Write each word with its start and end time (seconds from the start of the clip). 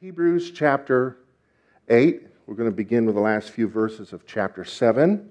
Hebrews 0.00 0.52
chapter 0.52 1.18
8. 1.90 2.22
We're 2.46 2.54
going 2.54 2.70
to 2.70 2.74
begin 2.74 3.04
with 3.04 3.16
the 3.16 3.20
last 3.20 3.50
few 3.50 3.68
verses 3.68 4.14
of 4.14 4.24
chapter 4.24 4.64
7. 4.64 5.30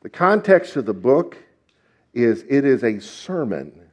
The 0.00 0.08
context 0.08 0.74
of 0.74 0.86
the 0.86 0.92
book 0.92 1.38
is 2.12 2.44
it 2.48 2.64
is 2.64 2.82
a 2.82 2.98
sermon 2.98 3.92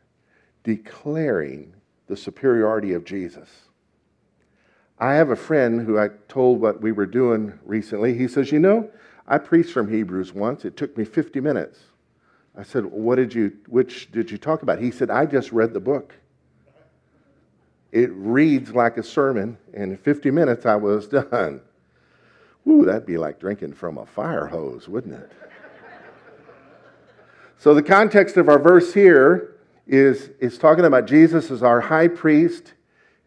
declaring 0.64 1.76
the 2.08 2.18
superiority 2.18 2.94
of 2.94 3.06
Jesus. 3.06 3.48
I 4.98 5.14
have 5.14 5.30
a 5.30 5.36
friend 5.36 5.86
who 5.86 6.00
I 6.00 6.10
told 6.28 6.60
what 6.60 6.82
we 6.82 6.92
were 6.92 7.06
doing 7.06 7.60
recently. 7.64 8.18
He 8.18 8.28
says, 8.28 8.52
You 8.52 8.58
know, 8.58 8.90
I 9.28 9.38
preached 9.38 9.74
from 9.74 9.92
Hebrews 9.92 10.34
once. 10.34 10.66
It 10.66 10.76
took 10.76 10.98
me 10.98 11.06
50 11.06 11.40
minutes. 11.40 11.78
I 12.58 12.64
said, 12.64 12.86
What 12.86 13.18
did 13.18 13.32
you, 13.32 13.54
which 13.68 14.12
did 14.12 14.32
you 14.32 14.40
talk 14.40 14.64
about? 14.64 14.80
He 14.80 14.90
said, 14.90 15.12
I 15.12 15.28
just 15.28 15.52
read 15.52 15.72
the 15.72 15.80
book. 15.80 16.16
It 17.94 18.10
reads 18.14 18.74
like 18.74 18.98
a 18.98 19.04
sermon, 19.04 19.56
and 19.72 19.92
in 19.92 19.98
50 20.00 20.32
minutes 20.32 20.66
I 20.66 20.76
was 20.76 21.08
done. 21.32 21.62
Ooh, 22.68 22.86
that'd 22.86 23.06
be 23.06 23.20
like 23.20 23.40
drinking 23.40 23.74
from 23.74 24.00
a 24.00 24.06
fire 24.06 24.48
hose, 24.48 24.90
wouldn't 24.90 25.14
it? 25.14 25.32
so, 27.60 27.76
the 27.76 27.84
context 27.84 28.36
of 28.36 28.50
our 28.50 28.58
verse 28.58 28.96
here 28.96 29.58
is, 29.86 30.32
is 30.40 30.58
talking 30.58 30.86
about 30.86 31.06
Jesus 31.06 31.52
as 31.52 31.62
our 31.62 31.82
high 31.82 32.08
priest. 32.08 32.74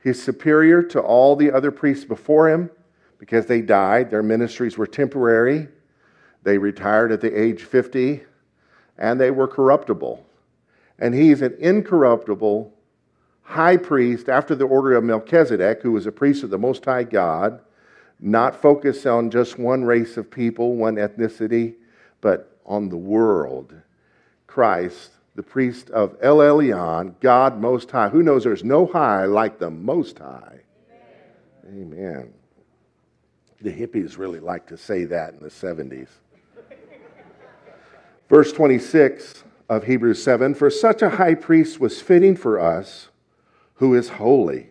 He's 0.03 0.21
superior 0.21 0.83
to 0.83 1.01
all 1.01 1.37
the 1.37 1.53
other 1.53 1.71
priests 1.71 2.05
before 2.05 2.51
him 2.51 2.69
because 3.19 3.47
they 3.47 3.61
died. 3.61 4.11
Their 4.11 4.25
ministries 4.25 4.77
were 4.77 4.87
temporary. 4.89 5.69
They 6.43 6.59
retired 6.59 7.13
at 7.13 7.21
the 7.21 7.41
age 7.41 7.63
50, 7.63 8.25
and 8.99 9.21
they 9.21 9.31
were 9.31 9.47
corruptible. 9.47 10.27
And 10.99 11.15
he's 11.15 11.41
an 11.43 11.55
incorruptible, 11.61 12.73
high 13.47 13.77
priest 13.77 14.29
after 14.29 14.55
the 14.55 14.67
order 14.67 14.95
of 14.95 15.05
Melchizedek, 15.05 15.81
who 15.81 15.93
was 15.93 16.07
a 16.07 16.13
priest 16.13 16.43
of 16.43 16.51
the 16.51 16.59
Most 16.59 16.85
High 16.85 17.05
God, 17.05 17.61
not 18.19 18.61
focused 18.61 19.07
on 19.07 19.31
just 19.31 19.59
one 19.59 19.85
race 19.85 20.17
of 20.17 20.31
people, 20.31 20.75
one 20.75 20.97
ethnicity, 20.97 21.75
but 22.21 22.59
on 22.67 22.89
the 22.89 22.97
world. 22.97 23.73
Christ, 24.47 25.13
the 25.37 25.43
priest 25.43 25.91
of 25.91 26.17
El 26.21 26.39
Elyon, 26.39 27.15
God 27.21 27.61
Most 27.61 27.91
High. 27.91 28.09
Who 28.09 28.23
knows 28.23 28.43
there's 28.43 28.65
no 28.65 28.87
high 28.87 29.27
like 29.27 29.59
the 29.59 29.71
Most 29.71 30.19
High? 30.19 30.61
Amen. 31.69 31.93
Amen. 31.93 32.33
The 33.61 33.71
hippies 33.71 34.19
really 34.19 34.41
like 34.41 34.67
to 34.69 34.77
say 34.77 35.05
that 35.05 35.35
in 35.35 35.41
the 35.41 35.49
70s. 35.49 36.09
Verse 38.29 38.53
26 38.53 39.45
of 39.69 39.85
Hebrews 39.85 40.23
7 40.23 40.55
For 40.55 40.69
such 40.69 41.01
a 41.01 41.11
high 41.11 41.35
priest 41.35 41.79
was 41.79 42.03
fitting 42.03 42.35
for 42.35 42.59
us 42.59 43.09
who 43.77 43.95
is 43.95 44.09
holy, 44.11 44.69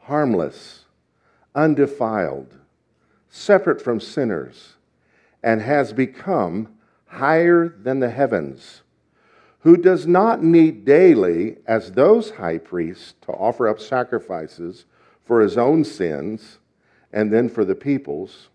harmless, 0.00 0.84
undefiled, 1.54 2.58
separate 3.28 3.80
from 3.80 4.00
sinners, 4.00 4.74
and 5.42 5.60
has 5.62 5.92
become 5.92 6.68
higher 7.06 7.68
than 7.68 8.00
the 8.00 8.10
heavens, 8.10 8.82
who 9.60 9.76
does 9.76 10.06
not 10.06 10.42
need 10.42 10.84
daily, 10.84 11.56
as 11.66 11.92
those 11.92 12.32
high 12.32 12.58
priests, 12.58 13.14
to 13.22 13.32
offer 13.32 13.66
up 13.66 13.80
sacrifices 13.80 14.84
for 15.24 15.40
his 15.40 15.56
own 15.56 15.84
sins 15.84 16.58
and 17.12 17.32
then 17.32 17.48
for 17.48 17.64
the 17.64 17.74
people's. 17.74 18.48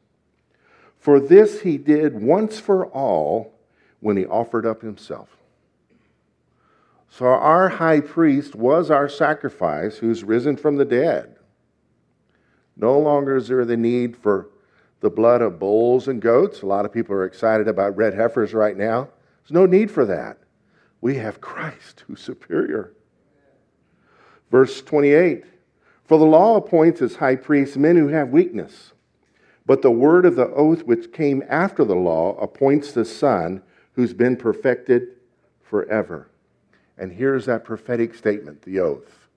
For 1.00 1.20
this 1.20 1.62
he 1.62 1.78
did 1.78 2.22
once 2.22 2.60
for 2.60 2.86
all 2.88 3.54
when 4.02 4.18
he 4.18 4.26
offered 4.26 4.66
up 4.66 4.82
himself. 4.82 5.39
So 7.10 7.26
our 7.26 7.70
high 7.70 8.02
priest 8.02 8.56
was 8.56 8.92
our 8.92 9.10
sacrifice 9.10 9.98
who's 9.98 10.24
risen 10.24 10.56
from 10.56 10.78
the 10.78 10.86
dead. 10.86 11.36
No 12.78 12.98
longer 12.98 13.36
is 13.36 13.48
there 13.48 13.66
the 13.66 13.76
need 13.76 14.16
for 14.16 14.50
the 15.02 15.10
blood 15.10 15.42
of 15.42 15.60
bulls 15.60 16.08
and 16.08 16.22
goats. 16.22 16.62
A 16.62 16.66
lot 16.66 16.86
of 16.86 16.94
people 16.94 17.16
are 17.16 17.26
excited 17.26 17.68
about 17.68 17.98
red 17.98 18.14
heifers 18.14 18.54
right 18.54 18.78
now. 18.78 19.10
There's 19.42 19.52
no 19.52 19.66
need 19.66 19.92
for 19.92 20.06
that. 20.06 20.38
We 21.02 21.16
have 21.16 21.42
Christ 21.42 22.04
who's 22.08 22.22
superior. 22.22 22.94
Verse 24.52 24.82
28 24.82 25.46
For 26.06 26.20
the 26.20 26.26
law 26.26 26.58
appoints 26.58 27.02
as 27.02 27.16
high 27.16 27.36
priests 27.36 27.78
men 27.78 27.96
who 27.96 28.08
have 28.10 28.30
weakness, 28.30 28.94
but 29.66 29.82
the 29.82 29.92
word 29.92 30.26
of 30.26 30.36
the 30.36 30.50
oath 30.50 30.84
which 30.84 31.12
came 31.12 31.44
after 31.50 31.84
the 31.84 31.96
law 31.96 32.38
appoints 32.38 32.92
the 32.92 33.06
Son 33.06 33.62
who's 33.94 34.14
been 34.14 34.36
perfected 34.36 35.16
forever. 35.62 36.30
And 37.00 37.14
here's 37.14 37.46
that 37.46 37.64
prophetic 37.64 38.14
statement, 38.14 38.62
the 38.62 38.82
oath. 38.82 39.30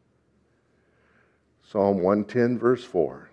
Psalm 1.62 2.02
110, 2.02 2.58
verse 2.58 2.84
4. 2.84 3.30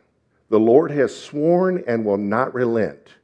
The 0.49 0.59
Lord 0.59 0.91
has 0.91 1.19
sworn 1.19 1.83
and 1.87 2.05
will 2.05 2.17
not 2.17 2.53
relent. 2.53 3.15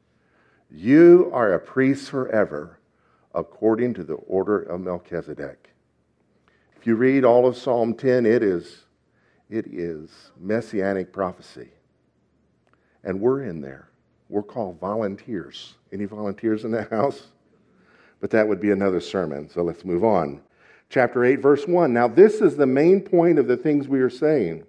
You 0.71 1.29
are 1.31 1.53
a 1.53 1.59
priest 1.59 2.09
forever, 2.09 2.79
according 3.35 3.93
to 3.93 4.03
the 4.03 4.15
order 4.15 4.59
of 4.59 4.81
Melchizedek. 4.81 5.69
If 6.75 6.87
you 6.87 6.95
read 6.95 7.23
all 7.23 7.47
of 7.47 7.55
Psalm 7.55 7.93
10, 7.93 8.25
it 8.25 8.41
is, 8.41 8.85
it 9.47 9.67
is 9.67 10.09
messianic 10.39 11.13
prophecy. 11.13 11.69
And 13.03 13.21
we're 13.21 13.43
in 13.43 13.61
there. 13.61 13.89
We're 14.27 14.43
called 14.43 14.79
volunteers. 14.79 15.75
Any 15.93 16.05
volunteers 16.05 16.65
in 16.65 16.71
the 16.71 16.83
house? 16.83 17.27
But 18.19 18.31
that 18.31 18.47
would 18.47 18.59
be 18.59 18.71
another 18.71 18.99
sermon, 18.99 19.49
so 19.49 19.61
let's 19.61 19.85
move 19.85 20.03
on 20.03 20.41
chapter 20.95 21.25
8, 21.25 21.41
verse 21.41 21.67
1. 21.67 21.91
Now, 21.91 22.07
this 22.07 22.35
is 22.35 22.55
the 22.55 22.65
main 22.65 23.01
point 23.01 23.37
of 23.37 23.47
the 23.47 23.57
things 23.57 23.85
we 23.85 23.99
are 23.99 24.09
saying. 24.09 24.63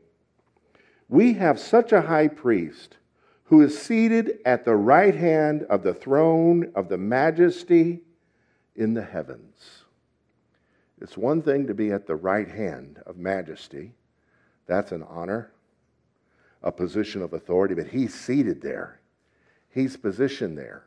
We 1.08 1.34
have 1.34 1.60
such 1.60 1.92
a 1.92 2.00
high 2.02 2.26
priest 2.26 2.96
who 3.44 3.60
is 3.60 3.80
seated 3.80 4.40
at 4.44 4.64
the 4.64 4.74
right 4.74 5.14
hand 5.14 5.62
of 5.70 5.84
the 5.84 5.94
throne 5.94 6.72
of 6.74 6.88
the 6.88 6.98
majesty 6.98 8.00
in 8.74 8.92
the 8.92 9.04
heavens. 9.04 9.84
It's 11.00 11.16
one 11.16 11.42
thing 11.42 11.68
to 11.68 11.74
be 11.74 11.92
at 11.92 12.08
the 12.08 12.16
right 12.16 12.48
hand 12.48 13.00
of 13.06 13.16
majesty, 13.16 13.92
that's 14.66 14.90
an 14.90 15.04
honor, 15.08 15.52
a 16.60 16.72
position 16.72 17.22
of 17.22 17.34
authority, 17.34 17.76
but 17.76 17.86
he's 17.86 18.12
seated 18.12 18.60
there, 18.60 18.98
he's 19.70 19.96
positioned 19.96 20.58
there. 20.58 20.82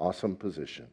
Awesome 0.00 0.34
position. 0.34 0.88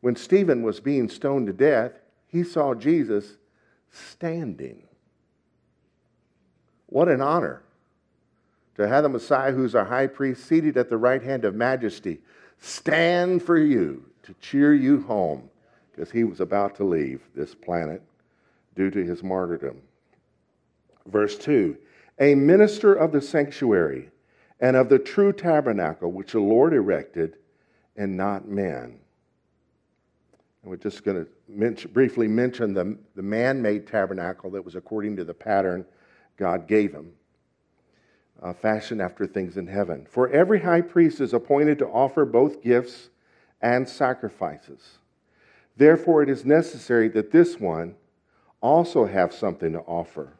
When 0.00 0.16
Stephen 0.16 0.62
was 0.62 0.80
being 0.80 1.08
stoned 1.08 1.46
to 1.46 1.52
death, 1.52 1.92
he 2.26 2.42
saw 2.42 2.74
Jesus 2.74 3.36
standing. 3.90 4.82
What 6.86 7.08
an 7.08 7.20
honor 7.20 7.62
to 8.76 8.86
have 8.86 9.02
the 9.02 9.08
Messiah, 9.08 9.52
who's 9.52 9.74
our 9.74 9.84
high 9.84 10.06
priest, 10.06 10.44
seated 10.44 10.76
at 10.76 10.90
the 10.90 10.98
right 10.98 11.22
hand 11.22 11.44
of 11.44 11.54
majesty, 11.54 12.20
stand 12.58 13.42
for 13.42 13.56
you 13.56 14.04
to 14.22 14.34
cheer 14.40 14.74
you 14.74 15.02
home 15.02 15.48
because 15.90 16.10
he 16.10 16.24
was 16.24 16.40
about 16.40 16.74
to 16.76 16.84
leave 16.84 17.22
this 17.34 17.54
planet 17.54 18.02
due 18.74 18.90
to 18.90 19.02
his 19.02 19.22
martyrdom. 19.22 19.80
Verse 21.06 21.38
2 21.38 21.76
A 22.20 22.34
minister 22.34 22.94
of 22.94 23.12
the 23.12 23.20
sanctuary 23.20 24.10
and 24.60 24.76
of 24.76 24.88
the 24.88 24.98
true 24.98 25.32
tabernacle 25.32 26.12
which 26.12 26.32
the 26.32 26.40
Lord 26.40 26.74
erected, 26.74 27.36
and 27.96 28.16
not 28.16 28.48
man. 28.48 28.98
And 30.66 30.72
we're 30.72 30.78
just 30.78 31.04
going 31.04 31.24
to 31.24 31.30
mention, 31.48 31.92
briefly 31.92 32.26
mention 32.26 32.74
the, 32.74 32.98
the 33.14 33.22
man 33.22 33.62
made 33.62 33.86
tabernacle 33.86 34.50
that 34.50 34.64
was 34.64 34.74
according 34.74 35.14
to 35.14 35.22
the 35.22 35.32
pattern 35.32 35.84
God 36.36 36.66
gave 36.66 36.92
him, 36.92 37.12
uh, 38.42 38.52
fashioned 38.52 39.00
after 39.00 39.28
things 39.28 39.58
in 39.58 39.68
heaven. 39.68 40.08
For 40.10 40.28
every 40.28 40.58
high 40.58 40.80
priest 40.80 41.20
is 41.20 41.32
appointed 41.32 41.78
to 41.78 41.86
offer 41.86 42.24
both 42.24 42.64
gifts 42.64 43.10
and 43.62 43.88
sacrifices. 43.88 44.98
Therefore, 45.76 46.24
it 46.24 46.28
is 46.28 46.44
necessary 46.44 47.06
that 47.10 47.30
this 47.30 47.60
one 47.60 47.94
also 48.60 49.06
have 49.06 49.32
something 49.32 49.70
to 49.70 49.82
offer. 49.82 50.32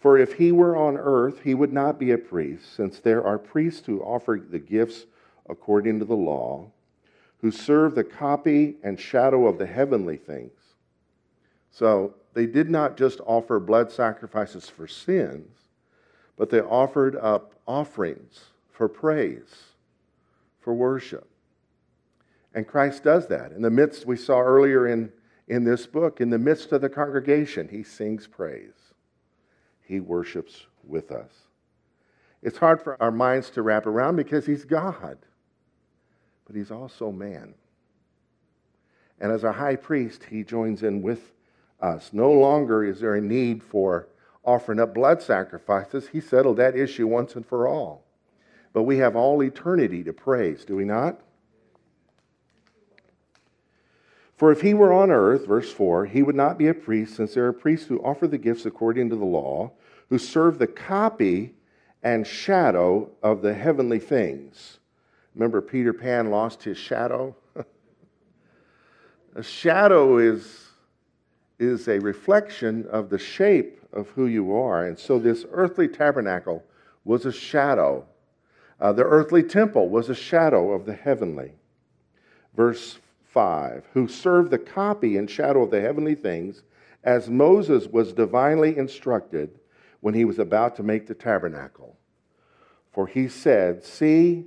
For 0.00 0.16
if 0.16 0.32
he 0.32 0.50
were 0.50 0.78
on 0.78 0.96
earth, 0.96 1.42
he 1.44 1.52
would 1.52 1.74
not 1.74 1.98
be 1.98 2.10
a 2.12 2.16
priest, 2.16 2.74
since 2.74 3.00
there 3.00 3.22
are 3.22 3.36
priests 3.36 3.84
who 3.84 4.00
offer 4.00 4.42
the 4.42 4.58
gifts 4.58 5.04
according 5.46 5.98
to 5.98 6.06
the 6.06 6.16
law 6.16 6.70
who 7.42 7.50
serve 7.50 7.94
the 7.94 8.04
copy 8.04 8.76
and 8.84 8.98
shadow 8.98 9.46
of 9.46 9.58
the 9.58 9.66
heavenly 9.66 10.16
things. 10.16 10.52
So 11.72 12.14
they 12.34 12.46
did 12.46 12.70
not 12.70 12.96
just 12.96 13.20
offer 13.26 13.58
blood 13.58 13.90
sacrifices 13.90 14.70
for 14.70 14.86
sins, 14.86 15.50
but 16.38 16.50
they 16.50 16.60
offered 16.60 17.16
up 17.16 17.54
offerings 17.66 18.44
for 18.70 18.88
praise, 18.88 19.64
for 20.60 20.72
worship. 20.72 21.28
And 22.54 22.66
Christ 22.66 23.02
does 23.02 23.26
that. 23.28 23.50
In 23.52 23.62
the 23.62 23.70
midst, 23.70 24.06
we 24.06 24.16
saw 24.16 24.40
earlier 24.40 24.86
in, 24.86 25.10
in 25.48 25.64
this 25.64 25.86
book, 25.86 26.20
in 26.20 26.30
the 26.30 26.38
midst 26.38 26.70
of 26.70 26.80
the 26.80 26.88
congregation, 26.88 27.68
he 27.68 27.82
sings 27.82 28.26
praise. 28.26 28.74
He 29.82 29.98
worships 29.98 30.66
with 30.84 31.10
us. 31.10 31.32
It's 32.40 32.58
hard 32.58 32.82
for 32.82 33.02
our 33.02 33.10
minds 33.10 33.50
to 33.50 33.62
wrap 33.62 33.86
around 33.86 34.16
because 34.16 34.46
he's 34.46 34.64
God 34.64 35.18
but 36.52 36.58
he's 36.58 36.70
also 36.70 37.10
man. 37.10 37.54
And 39.18 39.32
as 39.32 39.42
a 39.42 39.52
high 39.52 39.76
priest, 39.76 40.24
he 40.24 40.44
joins 40.44 40.82
in 40.82 41.00
with 41.00 41.32
us. 41.80 42.10
No 42.12 42.30
longer 42.30 42.84
is 42.84 43.00
there 43.00 43.14
a 43.14 43.20
need 43.20 43.62
for 43.62 44.08
offering 44.44 44.78
up 44.78 44.92
blood 44.92 45.22
sacrifices. 45.22 46.08
He 46.08 46.20
settled 46.20 46.58
that 46.58 46.76
issue 46.76 47.06
once 47.06 47.36
and 47.36 47.46
for 47.46 47.66
all. 47.66 48.04
But 48.74 48.82
we 48.82 48.98
have 48.98 49.16
all 49.16 49.42
eternity 49.42 50.04
to 50.04 50.12
praise, 50.12 50.64
do 50.64 50.76
we 50.76 50.84
not? 50.84 51.20
For 54.36 54.50
if 54.50 54.60
he 54.60 54.74
were 54.74 54.92
on 54.92 55.10
earth, 55.10 55.46
verse 55.46 55.72
4, 55.72 56.06
he 56.06 56.22
would 56.22 56.34
not 56.34 56.58
be 56.58 56.66
a 56.66 56.74
priest, 56.74 57.16
since 57.16 57.34
there 57.34 57.46
are 57.46 57.52
priests 57.52 57.86
who 57.86 57.98
offer 58.00 58.26
the 58.26 58.38
gifts 58.38 58.66
according 58.66 59.08
to 59.10 59.16
the 59.16 59.24
law, 59.24 59.70
who 60.10 60.18
serve 60.18 60.58
the 60.58 60.66
copy 60.66 61.54
and 62.02 62.26
shadow 62.26 63.10
of 63.22 63.40
the 63.40 63.54
heavenly 63.54 64.00
things. 64.00 64.80
Remember, 65.34 65.60
Peter 65.60 65.92
Pan 65.92 66.30
lost 66.30 66.62
his 66.62 66.76
shadow? 66.76 67.34
a 69.34 69.42
shadow 69.42 70.18
is, 70.18 70.68
is 71.58 71.88
a 71.88 71.98
reflection 71.98 72.86
of 72.90 73.08
the 73.08 73.18
shape 73.18 73.80
of 73.92 74.08
who 74.10 74.26
you 74.26 74.54
are. 74.54 74.86
And 74.86 74.98
so, 74.98 75.18
this 75.18 75.44
earthly 75.52 75.88
tabernacle 75.88 76.64
was 77.04 77.24
a 77.26 77.32
shadow. 77.32 78.06
Uh, 78.80 78.92
the 78.92 79.04
earthly 79.04 79.42
temple 79.42 79.88
was 79.88 80.08
a 80.08 80.14
shadow 80.14 80.72
of 80.72 80.86
the 80.86 80.94
heavenly. 80.94 81.52
Verse 82.54 82.98
5 83.32 83.84
Who 83.94 84.08
served 84.08 84.50
the 84.50 84.58
copy 84.58 85.16
and 85.16 85.30
shadow 85.30 85.62
of 85.62 85.70
the 85.70 85.80
heavenly 85.80 86.14
things, 86.14 86.62
as 87.04 87.28
Moses 87.28 87.86
was 87.88 88.12
divinely 88.12 88.76
instructed 88.76 89.58
when 90.00 90.14
he 90.14 90.24
was 90.24 90.38
about 90.38 90.76
to 90.76 90.82
make 90.82 91.06
the 91.06 91.14
tabernacle. 91.14 91.96
For 92.92 93.06
he 93.06 93.28
said, 93.28 93.84
See 93.84 94.46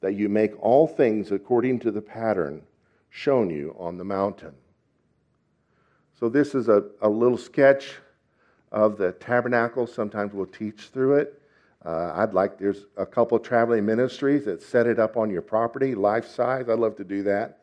that 0.00 0.14
you 0.14 0.28
make 0.28 0.52
all 0.62 0.86
things 0.86 1.32
according 1.32 1.80
to 1.80 1.90
the 1.90 2.00
pattern 2.00 2.62
shown 3.10 3.50
you 3.50 3.74
on 3.78 3.98
the 3.98 4.04
mountain. 4.04 4.54
So, 6.18 6.28
this 6.28 6.54
is 6.54 6.68
a, 6.68 6.84
a 7.00 7.08
little 7.08 7.38
sketch 7.38 7.94
of 8.72 8.98
the 8.98 9.12
tabernacle. 9.12 9.86
Sometimes 9.86 10.32
we'll 10.32 10.46
teach 10.46 10.88
through 10.88 11.16
it. 11.16 11.42
Uh, 11.84 12.12
I'd 12.16 12.34
like, 12.34 12.58
there's 12.58 12.86
a 12.96 13.06
couple 13.06 13.38
traveling 13.38 13.86
ministries 13.86 14.44
that 14.46 14.62
set 14.62 14.86
it 14.86 14.98
up 14.98 15.16
on 15.16 15.30
your 15.30 15.42
property, 15.42 15.94
life 15.94 16.26
size. 16.26 16.68
I'd 16.68 16.78
love 16.78 16.96
to 16.96 17.04
do 17.04 17.22
that 17.22 17.60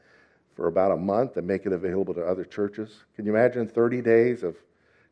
for 0.56 0.68
about 0.68 0.92
a 0.92 0.98
month 0.98 1.36
and 1.38 1.46
make 1.46 1.66
it 1.66 1.74
available 1.74 2.14
to 2.14 2.26
other 2.26 2.46
churches. 2.46 3.04
Can 3.16 3.26
you 3.26 3.36
imagine 3.36 3.68
30 3.68 4.02
days 4.02 4.42
of 4.42 4.56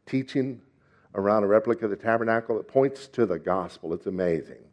teaching 0.05 0.61
around 1.15 1.43
a 1.43 1.47
replica 1.47 1.85
of 1.85 1.91
the 1.91 1.97
tabernacle? 1.97 2.57
It 2.59 2.67
points 2.67 3.07
to 3.07 3.25
the 3.25 3.37
gospel. 3.37 3.93
It's 3.93 4.07
amazing. 4.07 4.63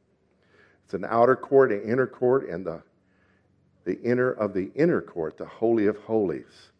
It's 0.91 0.95
an 0.97 1.07
outer 1.09 1.37
court, 1.37 1.71
an 1.71 1.83
inner 1.83 2.09
court, 2.09 2.49
and 2.49 2.67
the, 2.67 2.83
the 3.85 4.01
inner 4.01 4.33
of 4.33 4.53
the 4.53 4.73
inner 4.75 5.01
court, 5.01 5.39
the 5.39 5.47
Holy 5.47 5.87
of 5.87 5.97
Holies. 5.99 6.73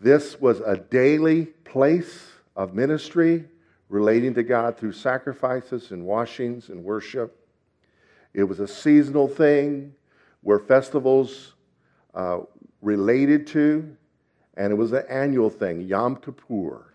This 0.00 0.40
was 0.40 0.58
a 0.58 0.76
daily 0.76 1.46
place 1.46 2.26
of 2.56 2.74
ministry 2.74 3.44
relating 3.88 4.34
to 4.34 4.42
God 4.42 4.76
through 4.76 4.94
sacrifices 4.94 5.92
and 5.92 6.04
washings 6.04 6.70
and 6.70 6.82
worship. 6.82 7.46
It 8.34 8.42
was 8.42 8.58
a 8.58 8.66
seasonal 8.66 9.28
thing 9.28 9.94
where 10.40 10.58
festivals 10.58 11.54
uh, 12.14 12.40
related 12.82 13.46
to, 13.46 13.96
and 14.56 14.72
it 14.72 14.76
was 14.76 14.90
an 14.90 15.04
annual 15.08 15.50
thing, 15.50 15.82
Yom 15.82 16.16
Kippur, 16.16 16.94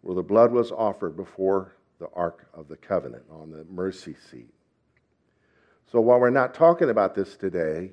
where 0.00 0.14
the 0.14 0.22
blood 0.22 0.50
was 0.50 0.72
offered 0.72 1.14
before 1.14 1.74
the 1.98 2.08
Ark 2.14 2.48
of 2.54 2.68
the 2.68 2.76
Covenant 2.76 3.24
on 3.30 3.50
the 3.50 3.66
mercy 3.70 4.16
seat. 4.30 4.48
So 5.92 6.00
while 6.00 6.18
we're 6.18 6.30
not 6.30 6.54
talking 6.54 6.88
about 6.88 7.14
this 7.14 7.36
today, 7.36 7.90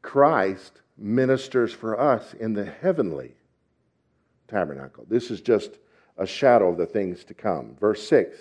Christ 0.00 0.80
ministers 0.96 1.72
for 1.72 1.98
us 1.98 2.34
in 2.34 2.52
the 2.52 2.64
heavenly 2.64 3.34
tabernacle. 4.46 5.06
This 5.08 5.28
is 5.28 5.40
just 5.40 5.78
a 6.16 6.24
shadow 6.24 6.68
of 6.68 6.78
the 6.78 6.86
things 6.86 7.24
to 7.24 7.34
come. 7.34 7.74
Verse 7.80 8.06
6 8.06 8.38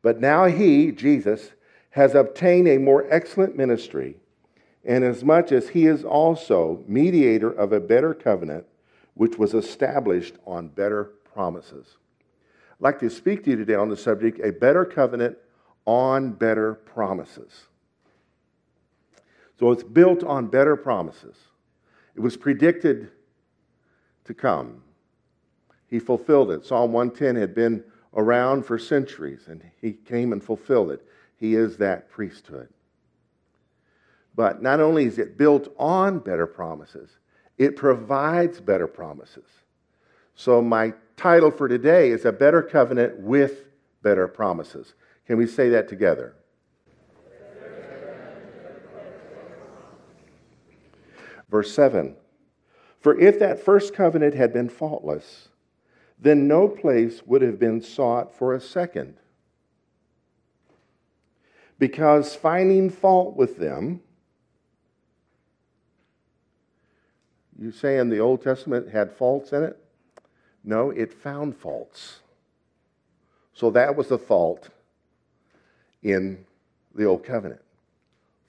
But 0.00 0.20
now 0.20 0.44
he, 0.44 0.92
Jesus, 0.92 1.50
has 1.90 2.14
obtained 2.14 2.68
a 2.68 2.78
more 2.78 3.04
excellent 3.10 3.56
ministry 3.56 4.14
inasmuch 4.84 5.50
as 5.50 5.70
he 5.70 5.86
is 5.86 6.04
also 6.04 6.84
mediator 6.86 7.50
of 7.50 7.72
a 7.72 7.80
better 7.80 8.14
covenant, 8.14 8.64
which 9.14 9.36
was 9.36 9.54
established 9.54 10.36
on 10.46 10.68
better 10.68 11.10
promises. 11.34 11.96
I'd 12.70 12.84
like 12.84 13.00
to 13.00 13.10
speak 13.10 13.42
to 13.44 13.50
you 13.50 13.56
today 13.56 13.74
on 13.74 13.88
the 13.88 13.96
subject 13.96 14.38
a 14.44 14.52
better 14.52 14.84
covenant 14.84 15.36
on 15.84 16.30
better 16.30 16.74
promises. 16.74 17.66
So 19.58 19.70
it's 19.70 19.82
built 19.82 20.22
on 20.22 20.46
better 20.48 20.76
promises. 20.76 21.36
It 22.14 22.20
was 22.20 22.36
predicted 22.36 23.10
to 24.24 24.34
come. 24.34 24.82
He 25.88 25.98
fulfilled 25.98 26.50
it. 26.50 26.66
Psalm 26.66 26.92
110 26.92 27.36
had 27.36 27.54
been 27.54 27.84
around 28.14 28.64
for 28.64 28.78
centuries, 28.78 29.48
and 29.48 29.62
he 29.80 29.92
came 29.92 30.32
and 30.32 30.42
fulfilled 30.42 30.90
it. 30.90 31.06
He 31.36 31.54
is 31.54 31.76
that 31.76 32.08
priesthood. 32.10 32.68
But 34.34 34.62
not 34.62 34.80
only 34.80 35.04
is 35.04 35.18
it 35.18 35.38
built 35.38 35.72
on 35.78 36.18
better 36.18 36.46
promises, 36.46 37.18
it 37.56 37.76
provides 37.76 38.60
better 38.60 38.86
promises. 38.86 39.48
So, 40.34 40.60
my 40.60 40.92
title 41.16 41.50
for 41.50 41.68
today 41.68 42.10
is 42.10 42.26
A 42.26 42.32
Better 42.32 42.62
Covenant 42.62 43.18
with 43.18 43.64
Better 44.02 44.28
Promises. 44.28 44.92
Can 45.26 45.38
we 45.38 45.46
say 45.46 45.70
that 45.70 45.88
together? 45.88 46.34
Verse 51.48 51.72
7 51.72 52.16
For 53.00 53.18
if 53.18 53.38
that 53.38 53.60
first 53.60 53.94
covenant 53.94 54.34
had 54.34 54.52
been 54.52 54.68
faultless, 54.68 55.48
then 56.18 56.48
no 56.48 56.68
place 56.68 57.22
would 57.26 57.42
have 57.42 57.58
been 57.58 57.80
sought 57.80 58.34
for 58.34 58.54
a 58.54 58.60
second. 58.60 59.16
Because 61.78 62.34
finding 62.34 62.88
fault 62.88 63.36
with 63.36 63.58
them, 63.58 64.00
You 67.58 67.70
saying 67.70 68.10
the 68.10 68.18
Old 68.18 68.42
Testament 68.42 68.90
had 68.90 69.12
faults 69.12 69.52
in 69.52 69.62
it? 69.62 69.78
No, 70.62 70.90
it 70.90 71.12
found 71.12 71.56
faults. 71.56 72.20
So 73.54 73.70
that 73.70 73.96
was 73.96 74.08
the 74.08 74.18
fault 74.18 74.68
in 76.02 76.44
the 76.94 77.04
Old 77.04 77.24
Covenant. 77.24 77.62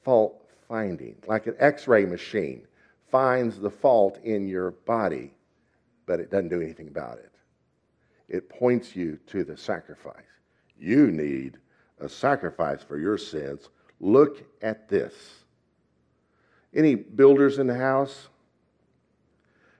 Fault 0.03 0.41
finding, 0.67 1.15
like 1.25 1.47
an 1.47 1.55
x 1.59 1.87
ray 1.87 2.05
machine 2.05 2.67
finds 3.11 3.59
the 3.59 3.69
fault 3.69 4.19
in 4.23 4.47
your 4.47 4.71
body, 4.71 5.33
but 6.05 6.19
it 6.19 6.29
doesn't 6.29 6.49
do 6.49 6.61
anything 6.61 6.87
about 6.87 7.17
it. 7.17 7.31
It 8.29 8.49
points 8.49 8.95
you 8.95 9.17
to 9.27 9.43
the 9.43 9.55
sacrifice. 9.55 10.23
You 10.79 11.11
need 11.11 11.57
a 11.99 12.09
sacrifice 12.09 12.83
for 12.83 12.97
your 12.97 13.17
sins. 13.17 13.69
Look 13.99 14.43
at 14.61 14.89
this. 14.89 15.13
Any 16.73 16.95
builders 16.95 17.59
in 17.59 17.67
the 17.67 17.75
house? 17.75 18.27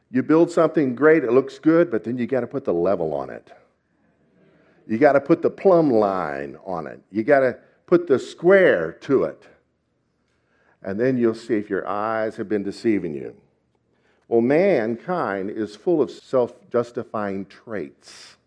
You 0.10 0.24
build 0.24 0.50
something 0.50 0.96
great, 0.96 1.24
it 1.24 1.34
looks 1.34 1.60
good, 1.60 1.92
but 1.92 2.04
then 2.04 2.18
you 2.18 2.26
got 2.28 2.40
to 2.40 2.48
put 2.48 2.64
the 2.64 2.74
level 2.74 3.14
on 3.14 3.30
it. 3.30 3.52
You 4.88 4.98
got 4.98 5.14
to 5.14 5.20
put 5.20 5.42
the 5.42 5.50
plumb 5.50 5.92
line 5.92 6.58
on 6.66 6.88
it. 6.88 7.02
You 7.12 7.24
got 7.24 7.42
to 7.42 7.58
put 7.88 8.08
the 8.08 8.18
square 8.18 8.94
to 9.02 9.26
it. 9.26 9.44
And 10.84 11.00
then 11.00 11.18
you'll 11.18 11.36
see 11.36 11.56
if 11.56 11.70
your 11.70 11.88
eyes 11.88 12.38
have 12.38 12.48
been 12.48 12.64
deceiving 12.64 13.14
you. 13.14 13.36
Well, 14.28 14.42
mankind 14.42 15.50
is 15.50 15.76
full 15.76 16.02
of 16.02 16.12
self 16.12 16.54
justifying 16.70 17.46
traits 17.46 18.38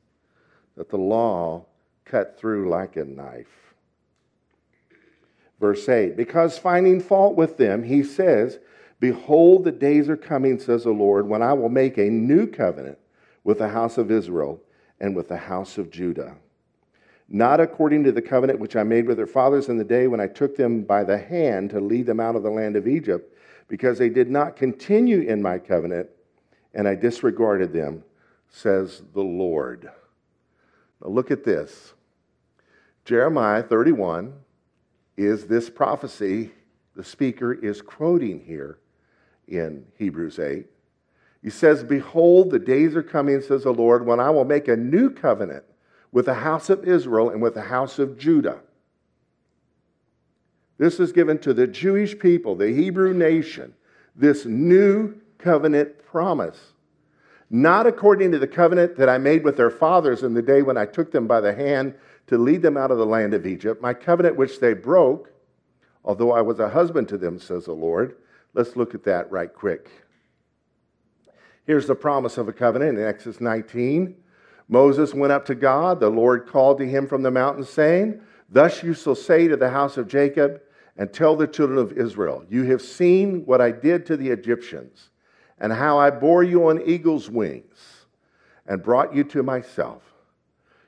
that 0.76 0.90
the 0.90 0.98
law 0.98 1.64
cut 2.04 2.38
through 2.38 2.68
like 2.68 2.96
a 2.96 3.04
knife. 3.04 3.74
Verse 5.58 5.88
8 5.88 6.16
Because 6.16 6.58
finding 6.58 7.00
fault 7.00 7.36
with 7.36 7.56
them, 7.56 7.84
he 7.84 8.02
says, 8.02 8.58
Behold, 8.98 9.64
the 9.64 9.72
days 9.72 10.08
are 10.08 10.16
coming, 10.16 10.58
says 10.58 10.84
the 10.84 10.90
Lord, 10.90 11.26
when 11.26 11.42
I 11.42 11.54
will 11.54 11.70
make 11.70 11.96
a 11.96 12.10
new 12.10 12.46
covenant 12.46 12.98
with 13.44 13.58
the 13.58 13.68
house 13.68 13.96
of 13.96 14.10
Israel 14.10 14.60
and 15.00 15.16
with 15.16 15.28
the 15.28 15.36
house 15.38 15.78
of 15.78 15.90
Judah. 15.90 16.36
Not 17.32 17.60
according 17.60 18.02
to 18.04 18.12
the 18.12 18.20
covenant 18.20 18.58
which 18.58 18.74
I 18.74 18.82
made 18.82 19.06
with 19.06 19.16
their 19.16 19.26
fathers 19.26 19.68
in 19.68 19.78
the 19.78 19.84
day 19.84 20.08
when 20.08 20.20
I 20.20 20.26
took 20.26 20.56
them 20.56 20.82
by 20.82 21.04
the 21.04 21.16
hand 21.16 21.70
to 21.70 21.80
lead 21.80 22.06
them 22.06 22.18
out 22.18 22.34
of 22.34 22.42
the 22.42 22.50
land 22.50 22.74
of 22.74 22.88
Egypt, 22.88 23.32
because 23.68 23.98
they 23.98 24.08
did 24.08 24.28
not 24.28 24.56
continue 24.56 25.20
in 25.20 25.40
my 25.40 25.58
covenant, 25.58 26.08
and 26.74 26.88
I 26.88 26.96
disregarded 26.96 27.72
them, 27.72 28.02
says 28.48 29.02
the 29.14 29.22
Lord. 29.22 29.88
Now 31.00 31.10
look 31.10 31.30
at 31.30 31.44
this. 31.44 31.94
Jeremiah 33.04 33.62
31 33.62 34.34
is 35.16 35.46
this 35.46 35.70
prophecy 35.70 36.50
the 36.96 37.04
speaker 37.04 37.52
is 37.52 37.80
quoting 37.80 38.44
here 38.44 38.78
in 39.46 39.86
Hebrews 39.96 40.38
8. 40.38 40.66
He 41.42 41.50
says, 41.50 41.84
Behold, 41.84 42.50
the 42.50 42.58
days 42.58 42.96
are 42.96 43.02
coming, 43.02 43.40
says 43.40 43.62
the 43.62 43.72
Lord, 43.72 44.04
when 44.04 44.20
I 44.20 44.30
will 44.30 44.44
make 44.44 44.68
a 44.68 44.76
new 44.76 45.10
covenant 45.10 45.64
with 46.12 46.26
the 46.26 46.34
house 46.34 46.70
of 46.70 46.84
Israel 46.86 47.30
and 47.30 47.40
with 47.40 47.54
the 47.54 47.62
house 47.62 47.98
of 47.98 48.18
Judah. 48.18 48.60
This 50.78 50.98
is 50.98 51.12
given 51.12 51.38
to 51.40 51.52
the 51.54 51.66
Jewish 51.66 52.18
people, 52.18 52.56
the 52.56 52.72
Hebrew 52.72 53.12
nation, 53.12 53.74
this 54.16 54.46
new 54.46 55.14
covenant 55.38 56.04
promise. 56.04 56.72
not 57.50 57.84
according 57.86 58.30
to 58.30 58.38
the 58.38 58.46
covenant 58.46 58.96
that 58.96 59.08
I 59.08 59.18
made 59.18 59.42
with 59.42 59.56
their 59.56 59.70
fathers 59.70 60.22
in 60.22 60.34
the 60.34 60.42
day 60.42 60.62
when 60.62 60.76
I 60.76 60.86
took 60.86 61.10
them 61.10 61.26
by 61.26 61.40
the 61.40 61.52
hand 61.52 61.94
to 62.28 62.38
lead 62.38 62.62
them 62.62 62.76
out 62.76 62.92
of 62.92 62.98
the 62.98 63.06
land 63.06 63.34
of 63.34 63.44
Egypt, 63.44 63.82
my 63.82 63.92
covenant 63.92 64.36
which 64.36 64.60
they 64.60 64.72
broke, 64.72 65.32
although 66.04 66.30
I 66.30 66.42
was 66.42 66.60
a 66.60 66.68
husband 66.68 67.08
to 67.08 67.18
them, 67.18 67.40
says 67.40 67.64
the 67.64 67.72
Lord. 67.72 68.16
Let's 68.54 68.76
look 68.76 68.94
at 68.94 69.02
that 69.04 69.30
right 69.32 69.52
quick. 69.52 69.90
Here's 71.66 71.88
the 71.88 71.96
promise 71.96 72.38
of 72.38 72.48
a 72.48 72.52
covenant 72.52 72.98
in 72.98 73.04
Exodus 73.04 73.40
19. 73.40 74.14
Moses 74.70 75.12
went 75.12 75.32
up 75.32 75.44
to 75.46 75.56
God. 75.56 75.98
The 75.98 76.08
Lord 76.08 76.46
called 76.46 76.78
to 76.78 76.88
him 76.88 77.08
from 77.08 77.22
the 77.22 77.30
mountain, 77.30 77.64
saying, 77.64 78.20
Thus 78.48 78.84
you 78.84 78.94
shall 78.94 79.16
say 79.16 79.48
to 79.48 79.56
the 79.56 79.68
house 79.68 79.96
of 79.96 80.06
Jacob, 80.06 80.62
and 80.96 81.12
tell 81.12 81.34
the 81.34 81.48
children 81.48 81.78
of 81.78 81.92
Israel, 81.92 82.44
You 82.48 82.62
have 82.64 82.80
seen 82.80 83.44
what 83.46 83.60
I 83.60 83.72
did 83.72 84.06
to 84.06 84.16
the 84.16 84.30
Egyptians, 84.30 85.10
and 85.58 85.72
how 85.72 85.98
I 85.98 86.10
bore 86.10 86.44
you 86.44 86.68
on 86.68 86.82
eagle's 86.82 87.28
wings, 87.28 88.06
and 88.64 88.80
brought 88.80 89.14
you 89.14 89.24
to 89.24 89.42
myself. 89.42 90.02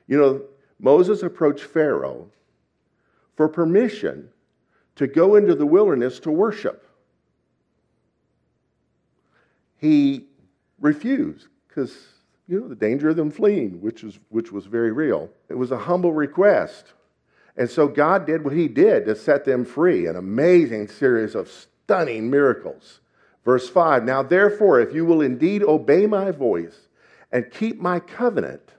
You 0.07 0.17
know, 0.17 0.41
Moses 0.79 1.21
approached 1.21 1.65
Pharaoh 1.65 2.29
for 3.35 3.49
permission 3.49 4.29
to 4.95 5.07
go 5.07 5.35
into 5.35 5.55
the 5.55 5.65
wilderness 5.65 6.19
to 6.21 6.31
worship. 6.31 6.87
He 9.77 10.27
refused 10.79 11.47
because 11.67 11.97
you 12.47 12.59
know 12.59 12.67
the 12.67 12.75
danger 12.75 13.09
of 13.09 13.15
them 13.15 13.31
fleeing, 13.31 13.81
which 13.81 14.03
was 14.03 14.19
which 14.29 14.51
was 14.51 14.65
very 14.65 14.91
real. 14.91 15.29
It 15.49 15.55
was 15.55 15.71
a 15.71 15.77
humble 15.77 16.13
request. 16.13 16.93
And 17.55 17.69
so 17.69 17.87
God 17.87 18.25
did 18.25 18.43
what 18.43 18.53
he 18.53 18.67
did 18.67 19.05
to 19.05 19.15
set 19.15 19.45
them 19.45 19.63
free, 19.63 20.07
an 20.07 20.15
amazing 20.15 20.87
series 20.87 21.35
of 21.35 21.49
stunning 21.49 22.29
miracles. 22.29 22.99
Verse 23.45 23.69
5 23.69 24.03
Now 24.03 24.23
therefore, 24.23 24.81
if 24.81 24.93
you 24.93 25.05
will 25.05 25.21
indeed 25.21 25.63
obey 25.63 26.05
my 26.07 26.31
voice 26.31 26.87
and 27.31 27.51
keep 27.51 27.79
my 27.79 27.99
covenant, 27.99 28.73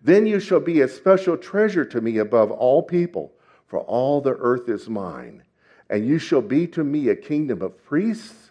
then 0.00 0.26
you 0.26 0.40
shall 0.40 0.60
be 0.60 0.80
a 0.80 0.88
special 0.88 1.36
treasure 1.36 1.84
to 1.84 2.00
me 2.00 2.18
above 2.18 2.50
all 2.50 2.82
people, 2.82 3.32
for 3.66 3.80
all 3.80 4.20
the 4.20 4.36
earth 4.38 4.68
is 4.68 4.88
mine. 4.88 5.42
And 5.90 6.06
you 6.06 6.18
shall 6.18 6.42
be 6.42 6.66
to 6.68 6.84
me 6.84 7.08
a 7.08 7.16
kingdom 7.16 7.62
of 7.62 7.82
priests 7.84 8.50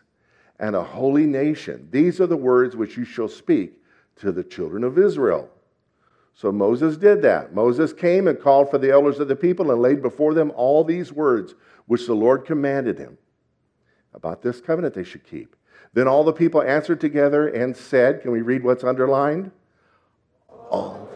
and 0.60 0.76
a 0.76 0.84
holy 0.84 1.26
nation. 1.26 1.88
These 1.92 2.20
are 2.20 2.28
the 2.28 2.38
words 2.38 2.76
which 2.76 2.98
you 2.98 3.06
shall 3.06 3.28
speak 3.28 3.80
to 4.20 4.32
the 4.32 4.44
children 4.44 4.84
of 4.84 4.98
Israel. 4.98 5.50
So 6.34 6.52
Moses 6.52 6.98
did 6.98 7.24
that. 7.24 7.56
Moses 7.56 7.94
came 7.94 8.28
and 8.28 8.40
called 8.40 8.70
for 8.70 8.78
the 8.78 8.92
elders 8.92 9.20
of 9.20 9.28
the 9.28 9.36
people 9.36 9.72
and 9.72 9.82
laid 9.82 10.02
before 10.02 10.34
them 10.34 10.52
all 10.56 10.84
these 10.84 11.12
words 11.12 11.56
which 11.88 12.06
the 12.06 12.14
Lord 12.14 12.46
commanded 12.46 13.00
him 13.00 13.18
about 14.14 14.42
this 14.42 14.62
covenant 14.62 14.94
they 14.94 15.04
should 15.04 15.24
keep. 15.24 15.56
Then 15.94 16.08
all 16.08 16.24
the 16.24 16.34
people 16.34 16.62
answered 16.62 17.02
together 17.02 17.48
and 17.48 17.76
said, 17.76 18.22
Can 18.22 18.32
we 18.32 18.42
read 18.42 18.64
what's 18.64 18.84
underlined? 18.84 19.52
All 20.70 21.10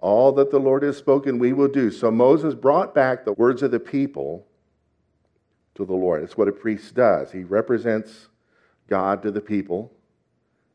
All 0.00 0.32
that 0.32 0.50
the 0.50 0.58
Lord 0.58 0.82
has 0.82 0.96
spoken, 0.96 1.38
we 1.38 1.52
will 1.52 1.68
do. 1.68 1.90
So 1.90 2.10
Moses 2.10 2.54
brought 2.54 2.94
back 2.94 3.24
the 3.24 3.34
words 3.34 3.62
of 3.62 3.70
the 3.70 3.78
people 3.78 4.46
to 5.74 5.84
the 5.84 5.92
Lord. 5.92 6.22
It's 6.22 6.36
what 6.36 6.48
a 6.48 6.52
priest 6.52 6.94
does. 6.94 7.30
He 7.30 7.44
represents 7.44 8.30
God 8.90 9.22
to 9.22 9.30
the 9.30 9.40
people 9.40 9.92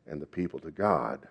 and 0.08 0.20
the 0.20 0.26
people 0.26 0.58
to 0.60 0.70
God. 0.70 1.28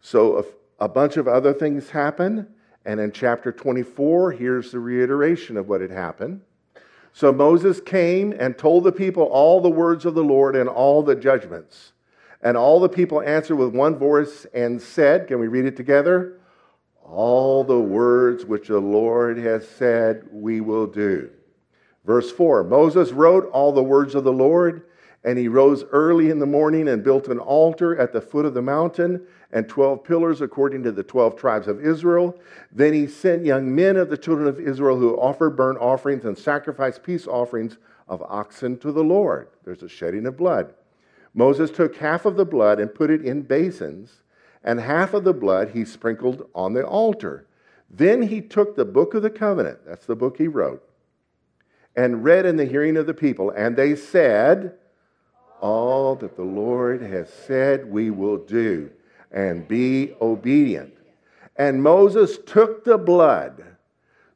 So 0.00 0.38
a, 0.80 0.84
a 0.84 0.88
bunch 0.88 1.16
of 1.16 1.28
other 1.28 1.52
things 1.52 1.90
happen. 1.90 2.46
And 2.86 3.00
in 3.00 3.12
chapter 3.12 3.52
24, 3.52 4.32
here's 4.32 4.70
the 4.70 4.78
reiteration 4.78 5.56
of 5.56 5.68
what 5.68 5.80
had 5.80 5.90
happened. 5.90 6.40
So 7.12 7.32
Moses 7.32 7.80
came 7.80 8.32
and 8.32 8.56
told 8.56 8.84
the 8.84 8.92
people 8.92 9.24
all 9.24 9.60
the 9.60 9.68
words 9.68 10.06
of 10.06 10.14
the 10.14 10.24
Lord 10.24 10.54
and 10.54 10.68
all 10.68 11.02
the 11.02 11.16
judgments. 11.16 11.92
And 12.40 12.56
all 12.56 12.78
the 12.78 12.88
people 12.88 13.20
answered 13.20 13.56
with 13.56 13.74
one 13.74 13.98
voice 13.98 14.46
and 14.54 14.80
said, 14.80 15.26
Can 15.26 15.40
we 15.40 15.48
read 15.48 15.64
it 15.64 15.76
together? 15.76 16.38
All 17.02 17.64
the 17.64 17.80
words 17.80 18.44
which 18.44 18.68
the 18.68 18.78
Lord 18.78 19.38
has 19.38 19.66
said, 19.66 20.28
we 20.30 20.60
will 20.60 20.86
do. 20.86 21.30
Verse 22.04 22.30
4 22.30 22.64
Moses 22.64 23.10
wrote 23.10 23.50
all 23.50 23.72
the 23.72 23.82
words 23.82 24.14
of 24.14 24.24
the 24.24 24.32
Lord, 24.32 24.84
and 25.28 25.36
he 25.36 25.46
rose 25.46 25.84
early 25.92 26.30
in 26.30 26.38
the 26.38 26.46
morning 26.46 26.88
and 26.88 27.04
built 27.04 27.28
an 27.28 27.38
altar 27.38 27.94
at 27.98 28.14
the 28.14 28.20
foot 28.20 28.46
of 28.46 28.54
the 28.54 28.62
mountain 28.62 29.20
and 29.52 29.68
12 29.68 30.02
pillars 30.02 30.40
according 30.40 30.82
to 30.82 30.90
the 30.90 31.02
12 31.02 31.36
tribes 31.36 31.68
of 31.68 31.84
Israel. 31.84 32.34
Then 32.72 32.94
he 32.94 33.06
sent 33.06 33.44
young 33.44 33.74
men 33.74 33.98
of 33.98 34.08
the 34.08 34.16
children 34.16 34.48
of 34.48 34.58
Israel 34.58 34.96
who 34.96 35.20
offered 35.20 35.50
burnt 35.50 35.80
offerings 35.80 36.24
and 36.24 36.38
sacrificed 36.38 37.02
peace 37.02 37.26
offerings 37.26 37.76
of 38.08 38.22
oxen 38.22 38.78
to 38.78 38.90
the 38.90 39.04
Lord. 39.04 39.48
There's 39.66 39.82
a 39.82 39.88
shedding 39.88 40.24
of 40.24 40.38
blood. 40.38 40.72
Moses 41.34 41.70
took 41.70 41.96
half 41.96 42.24
of 42.24 42.36
the 42.36 42.46
blood 42.46 42.80
and 42.80 42.94
put 42.94 43.10
it 43.10 43.22
in 43.22 43.42
basins 43.42 44.22
and 44.64 44.80
half 44.80 45.12
of 45.12 45.24
the 45.24 45.34
blood 45.34 45.72
he 45.74 45.84
sprinkled 45.84 46.48
on 46.54 46.72
the 46.72 46.86
altar. 46.86 47.46
Then 47.90 48.22
he 48.22 48.40
took 48.40 48.76
the 48.76 48.86
book 48.86 49.12
of 49.12 49.20
the 49.20 49.28
covenant, 49.28 49.80
that's 49.86 50.06
the 50.06 50.16
book 50.16 50.38
he 50.38 50.48
wrote, 50.48 50.82
and 51.94 52.24
read 52.24 52.46
in 52.46 52.56
the 52.56 52.64
hearing 52.64 52.96
of 52.96 53.04
the 53.04 53.12
people. 53.12 53.50
And 53.50 53.76
they 53.76 53.94
said, 53.94 54.77
All 55.60 56.14
that 56.16 56.36
the 56.36 56.42
Lord 56.42 57.02
has 57.02 57.32
said 57.32 57.90
we 57.90 58.10
will 58.10 58.38
do, 58.38 58.90
and 59.30 59.66
be 59.66 60.14
obedient. 60.20 60.94
And 61.56 61.82
Moses 61.82 62.38
took 62.46 62.84
the 62.84 62.98
blood, 62.98 63.64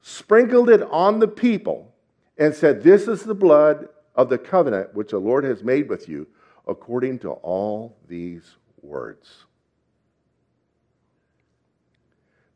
sprinkled 0.00 0.68
it 0.68 0.82
on 0.82 1.20
the 1.20 1.28
people, 1.28 1.94
and 2.36 2.54
said, 2.54 2.82
This 2.82 3.06
is 3.06 3.22
the 3.22 3.34
blood 3.34 3.88
of 4.14 4.28
the 4.28 4.38
covenant 4.38 4.94
which 4.94 5.10
the 5.10 5.18
Lord 5.18 5.44
has 5.44 5.62
made 5.62 5.88
with 5.88 6.08
you, 6.08 6.26
according 6.66 7.20
to 7.20 7.30
all 7.30 7.96
these 8.08 8.56
words. 8.82 9.44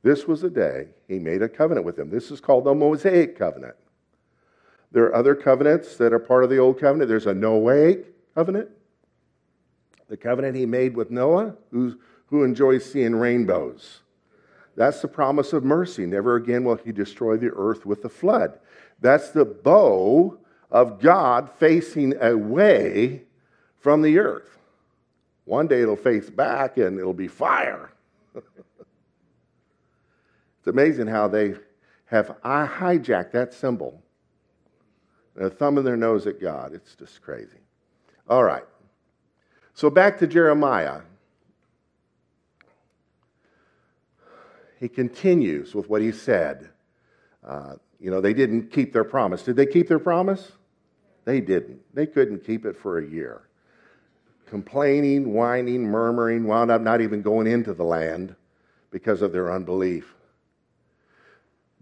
This 0.02 0.26
was 0.26 0.40
the 0.40 0.50
day 0.50 0.88
he 1.08 1.18
made 1.18 1.42
a 1.42 1.48
covenant 1.48 1.84
with 1.84 1.96
them. 1.96 2.10
This 2.10 2.30
is 2.30 2.40
called 2.40 2.64
the 2.64 2.74
Mosaic 2.74 3.36
covenant. 3.38 3.74
There 4.92 5.04
are 5.04 5.14
other 5.14 5.34
covenants 5.34 5.96
that 5.96 6.12
are 6.12 6.18
part 6.18 6.44
of 6.44 6.50
the 6.50 6.58
Old 6.58 6.78
Covenant. 6.78 7.08
There's 7.08 7.26
a 7.26 7.34
Noahic 7.34 8.04
covenant, 8.36 8.68
the 10.08 10.16
covenant 10.16 10.54
he 10.54 10.66
made 10.66 10.94
with 10.94 11.10
Noah, 11.10 11.56
who, 11.70 11.98
who 12.26 12.44
enjoys 12.44 12.84
seeing 12.84 13.16
rainbows. 13.16 14.00
That's 14.76 15.00
the 15.00 15.08
promise 15.08 15.54
of 15.54 15.64
mercy. 15.64 16.04
Never 16.04 16.36
again 16.36 16.62
will 16.62 16.76
he 16.76 16.92
destroy 16.92 17.38
the 17.38 17.50
earth 17.54 17.86
with 17.86 18.02
the 18.02 18.10
flood. 18.10 18.58
That's 19.00 19.30
the 19.30 19.46
bow 19.46 20.38
of 20.70 21.00
God 21.00 21.50
facing 21.58 22.14
away 22.22 23.22
from 23.78 24.02
the 24.02 24.18
earth. 24.18 24.58
One 25.46 25.66
day 25.66 25.80
it'll 25.80 25.96
face 25.96 26.28
back 26.28 26.76
and 26.76 26.98
it'll 26.98 27.14
be 27.14 27.28
fire. 27.28 27.90
It's 30.58 30.72
amazing 30.72 31.06
how 31.06 31.28
they 31.28 31.54
have 32.06 32.36
hijacked 32.44 33.30
that 33.30 33.54
symbol. 33.54 34.02
They're 35.36 35.48
thumbing 35.48 35.84
their 35.84 35.96
nose 35.96 36.26
at 36.26 36.40
God. 36.40 36.74
It's 36.74 36.96
just 36.96 37.22
crazy. 37.22 37.65
All 38.28 38.42
right. 38.42 38.64
So 39.74 39.90
back 39.90 40.18
to 40.18 40.26
Jeremiah. 40.26 41.00
He 44.80 44.88
continues 44.88 45.74
with 45.74 45.88
what 45.88 46.02
he 46.02 46.12
said. 46.12 46.68
Uh, 47.46 47.74
you 48.00 48.10
know, 48.10 48.20
they 48.20 48.34
didn't 48.34 48.70
keep 48.70 48.92
their 48.92 49.04
promise. 49.04 49.42
Did 49.42 49.56
they 49.56 49.66
keep 49.66 49.88
their 49.88 49.98
promise? 49.98 50.52
They 51.24 51.40
didn't. 51.40 51.80
They 51.94 52.06
couldn't 52.06 52.44
keep 52.44 52.66
it 52.66 52.76
for 52.76 52.98
a 52.98 53.06
year. 53.06 53.42
Complaining, 54.46 55.32
whining, 55.32 55.82
murmuring, 55.84 56.44
wound 56.44 56.70
up 56.70 56.80
not 56.80 57.00
even 57.00 57.22
going 57.22 57.46
into 57.46 57.74
the 57.74 57.84
land 57.84 58.34
because 58.90 59.22
of 59.22 59.32
their 59.32 59.52
unbelief. 59.52 60.14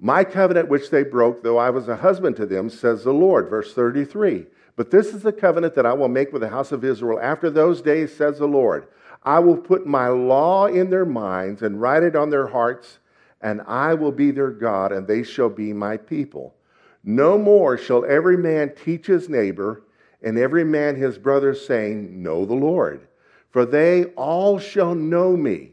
My 0.05 0.23
covenant 0.23 0.69
which 0.69 0.91
they 0.91 1.03
broke, 1.03 1.43
though 1.43 1.57
I 1.57 1.71
was 1.71 1.89
a 1.89 1.97
husband 1.97 2.37
to 2.37 2.45
them, 2.45 2.69
says 2.69 3.05
the 3.05 3.15
Lord. 3.15 3.49
Verse 3.49 3.73
33. 3.73 4.45
But 4.77 4.91
this 4.91 5.15
is 5.15 5.23
the 5.23 5.33
covenant 5.33 5.75
that 5.77 5.87
I 5.87 5.95
will 5.95 6.09
make 6.09 6.31
with 6.31 6.43
the 6.43 6.51
house 6.51 6.73
of 6.73 6.85
Israel 6.85 7.19
after 7.19 7.49
those 7.49 7.81
days, 7.81 8.15
says 8.15 8.39
the 8.39 8.47
Lord. 8.47 8.87
I 9.23 9.39
will 9.39 9.57
put 9.57 9.87
my 9.87 10.09
law 10.09 10.67
in 10.67 10.91
their 10.91 11.07
minds 11.07 11.63
and 11.63 11.81
write 11.81 12.03
it 12.03 12.17
on 12.17 12.29
their 12.29 12.49
hearts, 12.49 12.99
and 13.41 13.63
I 13.63 13.95
will 13.95 14.13
be 14.13 14.31
their 14.31 14.51
God, 14.51 14.93
and 14.93 15.07
they 15.07 15.23
shall 15.23 15.49
be 15.49 15.73
my 15.73 15.97
people. 15.97 16.55
No 17.03 17.39
more 17.39 17.79
shall 17.79 18.05
every 18.05 18.37
man 18.37 18.75
teach 18.85 19.07
his 19.07 19.31
neighbor, 19.31 19.85
and 20.23 20.37
every 20.37 20.65
man 20.65 20.97
his 20.97 21.17
brother, 21.17 21.55
saying, 21.55 22.23
Know 22.23 22.45
the 22.45 22.53
Lord. 22.53 23.09
For 23.53 23.65
they 23.65 24.05
all 24.17 24.59
shall 24.59 24.95
know 24.95 25.35
me, 25.35 25.71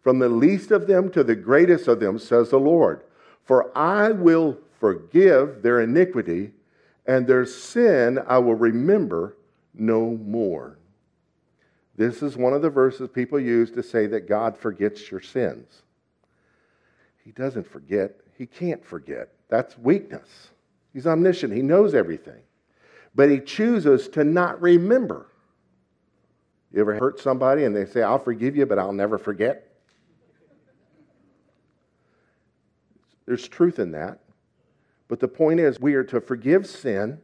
from 0.00 0.20
the 0.20 0.30
least 0.30 0.70
of 0.70 0.86
them 0.86 1.10
to 1.10 1.22
the 1.22 1.36
greatest 1.36 1.86
of 1.86 2.00
them, 2.00 2.18
says 2.18 2.48
the 2.48 2.58
Lord. 2.58 3.02
For 3.44 3.76
I 3.76 4.10
will 4.10 4.58
forgive 4.80 5.62
their 5.62 5.80
iniquity, 5.80 6.52
and 7.06 7.26
their 7.26 7.44
sin 7.44 8.18
I 8.26 8.38
will 8.38 8.54
remember 8.54 9.36
no 9.74 10.16
more. 10.16 10.78
This 11.96 12.22
is 12.22 12.36
one 12.36 12.54
of 12.54 12.62
the 12.62 12.70
verses 12.70 13.08
people 13.12 13.38
use 13.38 13.70
to 13.72 13.82
say 13.82 14.06
that 14.08 14.28
God 14.28 14.56
forgets 14.56 15.10
your 15.10 15.20
sins. 15.20 15.82
He 17.24 17.30
doesn't 17.32 17.66
forget, 17.66 18.16
He 18.36 18.46
can't 18.46 18.84
forget. 18.84 19.30
That's 19.48 19.78
weakness. 19.78 20.48
He's 20.92 21.06
omniscient, 21.06 21.52
He 21.52 21.62
knows 21.62 21.94
everything. 21.94 22.42
But 23.14 23.30
He 23.30 23.40
chooses 23.40 24.08
to 24.08 24.24
not 24.24 24.60
remember. 24.60 25.28
You 26.72 26.80
ever 26.80 26.96
hurt 26.96 27.20
somebody 27.20 27.64
and 27.64 27.76
they 27.76 27.86
say, 27.86 28.02
I'll 28.02 28.18
forgive 28.18 28.56
you, 28.56 28.66
but 28.66 28.78
I'll 28.78 28.92
never 28.92 29.16
forget? 29.16 29.73
There's 33.26 33.48
truth 33.48 33.78
in 33.78 33.92
that. 33.92 34.20
But 35.08 35.20
the 35.20 35.28
point 35.28 35.60
is, 35.60 35.80
we 35.80 35.94
are 35.94 36.04
to 36.04 36.20
forgive 36.20 36.66
sin 36.66 37.20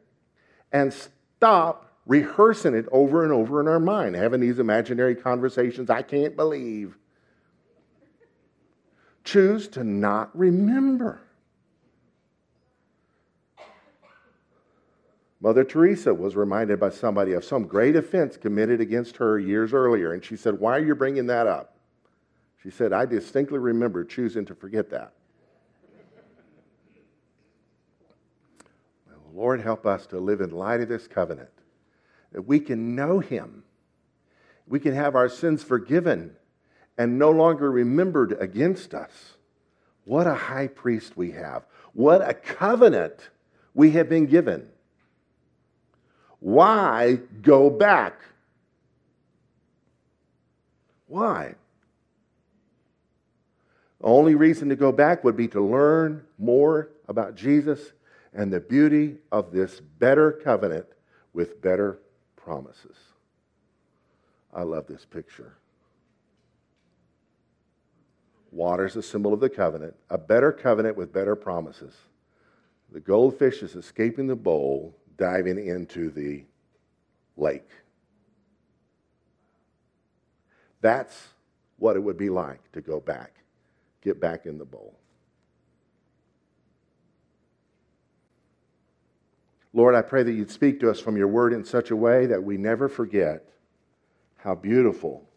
and 0.73 0.93
stop 0.93 1.93
rehearsing 2.07 2.75
it 2.75 2.87
over 2.93 3.25
and 3.25 3.33
over 3.33 3.61
in 3.61 3.69
our 3.69 3.81
mind, 3.81 4.17
having 4.17 4.41
these 4.41 4.59
imaginary 4.59 5.15
conversations. 5.15 5.91
I 5.91 6.03
can't 6.03 6.37
believe. 6.37 6.97
Choose 9.25 9.69
to 9.69 9.85
not 9.85 10.37
remember. 10.37 11.21
Mother 15.43 15.65
Teresa 15.65 16.13
was 16.13 16.37
reminded 16.37 16.79
by 16.79 16.91
somebody 16.91 17.33
of 17.33 17.45
some 17.45 17.65
great 17.65 17.97
offense 17.97 18.37
committed 18.37 18.81
against 18.81 19.17
her 19.17 19.39
years 19.39 19.73
earlier, 19.73 20.13
and 20.13 20.23
she 20.23 20.37
said, 20.37 20.59
Why 20.59 20.77
are 20.77 20.85
you 20.85 20.95
bringing 20.95 21.27
that 21.27 21.47
up? 21.47 21.77
She 22.63 22.71
said, 22.71 22.93
I 22.93 23.07
distinctly 23.07 23.59
remember 23.59 24.05
choosing 24.05 24.45
to 24.47 24.55
forget 24.55 24.91
that. 24.91 25.15
Lord, 29.35 29.61
help 29.61 29.87
us 29.87 30.07
to 30.07 30.19
live 30.19 30.41
in 30.41 30.51
light 30.51 30.81
of 30.81 30.89
this 30.89 31.07
covenant, 31.07 31.51
that 32.33 32.43
we 32.43 32.61
can 32.61 32.95
know 32.95 33.21
Him, 33.21 33.65
we 34.67 34.81
can 34.81 34.95
have 34.95 35.17
our 35.17 35.29
sins 35.29 35.63
forgiven 35.63 36.37
and 36.97 37.19
no 37.19 37.31
longer 37.31 37.71
remembered 37.71 38.37
against 38.41 38.95
us. 38.95 39.35
What 40.05 40.27
a 40.27 40.35
high 40.35 40.67
priest 40.67 41.17
we 41.17 41.33
have! 41.33 41.65
What 41.93 42.27
a 42.27 42.35
covenant 42.35 43.31
we 43.75 43.93
have 43.93 44.09
been 44.09 44.27
given. 44.27 44.69
Why 46.41 47.19
go 47.43 47.69
back? 47.71 48.21
Why? 51.07 51.55
The 54.01 54.07
only 54.07 54.35
reason 54.35 54.71
to 54.71 54.77
go 54.77 54.93
back 54.93 55.25
would 55.25 55.37
be 55.37 55.49
to 55.49 55.61
learn 55.61 56.25
more 56.39 56.91
about 57.09 57.35
Jesus 57.35 57.93
and 58.33 58.53
the 58.53 58.61
beauty 58.61 59.17
of 59.33 59.53
this 59.53 59.81
better 59.81 60.33
covenant 60.33 60.87
with 61.33 61.61
better 61.61 61.99
promises. 62.37 62.97
I 64.53 64.63
love 64.63 64.87
this 64.87 65.05
picture. 65.05 65.55
Water 68.53 68.87
is 68.87 68.97
a 68.97 69.03
symbol 69.03 69.33
of 69.33 69.41
the 69.41 69.49
covenant, 69.49 69.95
a 70.09 70.19
better 70.19 70.51
covenant 70.51 70.97
with 70.97 71.13
better 71.13 71.37
promises. 71.37 71.95
The 72.93 73.01
goldfish 73.01 73.63
is 73.63 73.77
escaping 73.77 74.27
the 74.27 74.37
bowl 74.37 74.97
diving 75.17 75.65
into 75.65 76.11
the 76.11 76.45
lake. 77.37 77.69
That's 80.81 81.29
what 81.79 81.97
it 81.97 82.01
would 82.01 82.17
be 82.17 82.31
like 82.31 82.73
to 82.73 82.81
go 82.81 83.01
back, 83.01 83.35
get 84.03 84.21
back 84.21 84.47
in 84.47 84.59
the 84.59 84.65
bowl. 84.65 85.00
Lord, 89.73 89.95
I 89.95 90.03
pray 90.03 90.23
that 90.23 90.33
you'd 90.33 90.51
speak 90.51 90.81
to 90.81 90.91
us 90.91 90.99
from 90.99 91.17
your 91.17 91.29
word 91.29 91.53
in 91.53 91.65
such 91.65 91.91
a 91.91 91.97
way 91.97 92.27
that 92.27 92.43
we 92.43 92.57
never 92.57 92.89
forget 92.89 93.45
how 94.37 94.55
beautiful 94.55 95.29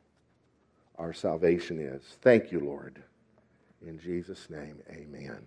our 0.97 1.13
salvation 1.13 1.79
is. 1.79 2.01
Thank 2.21 2.51
you, 2.51 2.59
Lord. 2.59 3.03
In 3.85 3.99
Jesus' 3.99 4.49
name, 4.49 4.77
amen. 4.89 5.39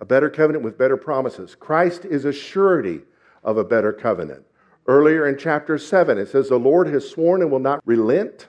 A 0.00 0.04
better 0.04 0.30
covenant 0.30 0.64
with 0.64 0.78
better 0.78 0.96
promises. 0.96 1.54
Christ 1.54 2.04
is 2.04 2.24
a 2.24 2.32
surety 2.32 3.00
of 3.42 3.58
a 3.58 3.64
better 3.64 3.92
covenant. 3.92 4.44
Earlier 4.86 5.26
in 5.26 5.36
chapter 5.36 5.78
7, 5.78 6.16
it 6.16 6.28
says, 6.28 6.48
The 6.48 6.58
Lord 6.58 6.86
has 6.88 7.08
sworn 7.08 7.42
and 7.42 7.50
will 7.50 7.58
not 7.58 7.80
relent. 7.84 8.48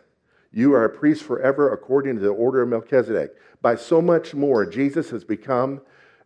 You 0.51 0.74
are 0.74 0.86
a 0.86 0.89
priest 0.89 1.24
forever 1.24 1.74
according 1.74 2.15
to 2.15 2.22
the 2.22 2.29
order 2.29 2.62
of 2.62 2.69
Melchizedek. 2.69 3.31
By 3.62 3.75
so 3.75 4.01
much 4.01 4.34
more, 4.34 4.65
Jesus 4.65 5.10
has 5.10 5.24
become 5.24 5.81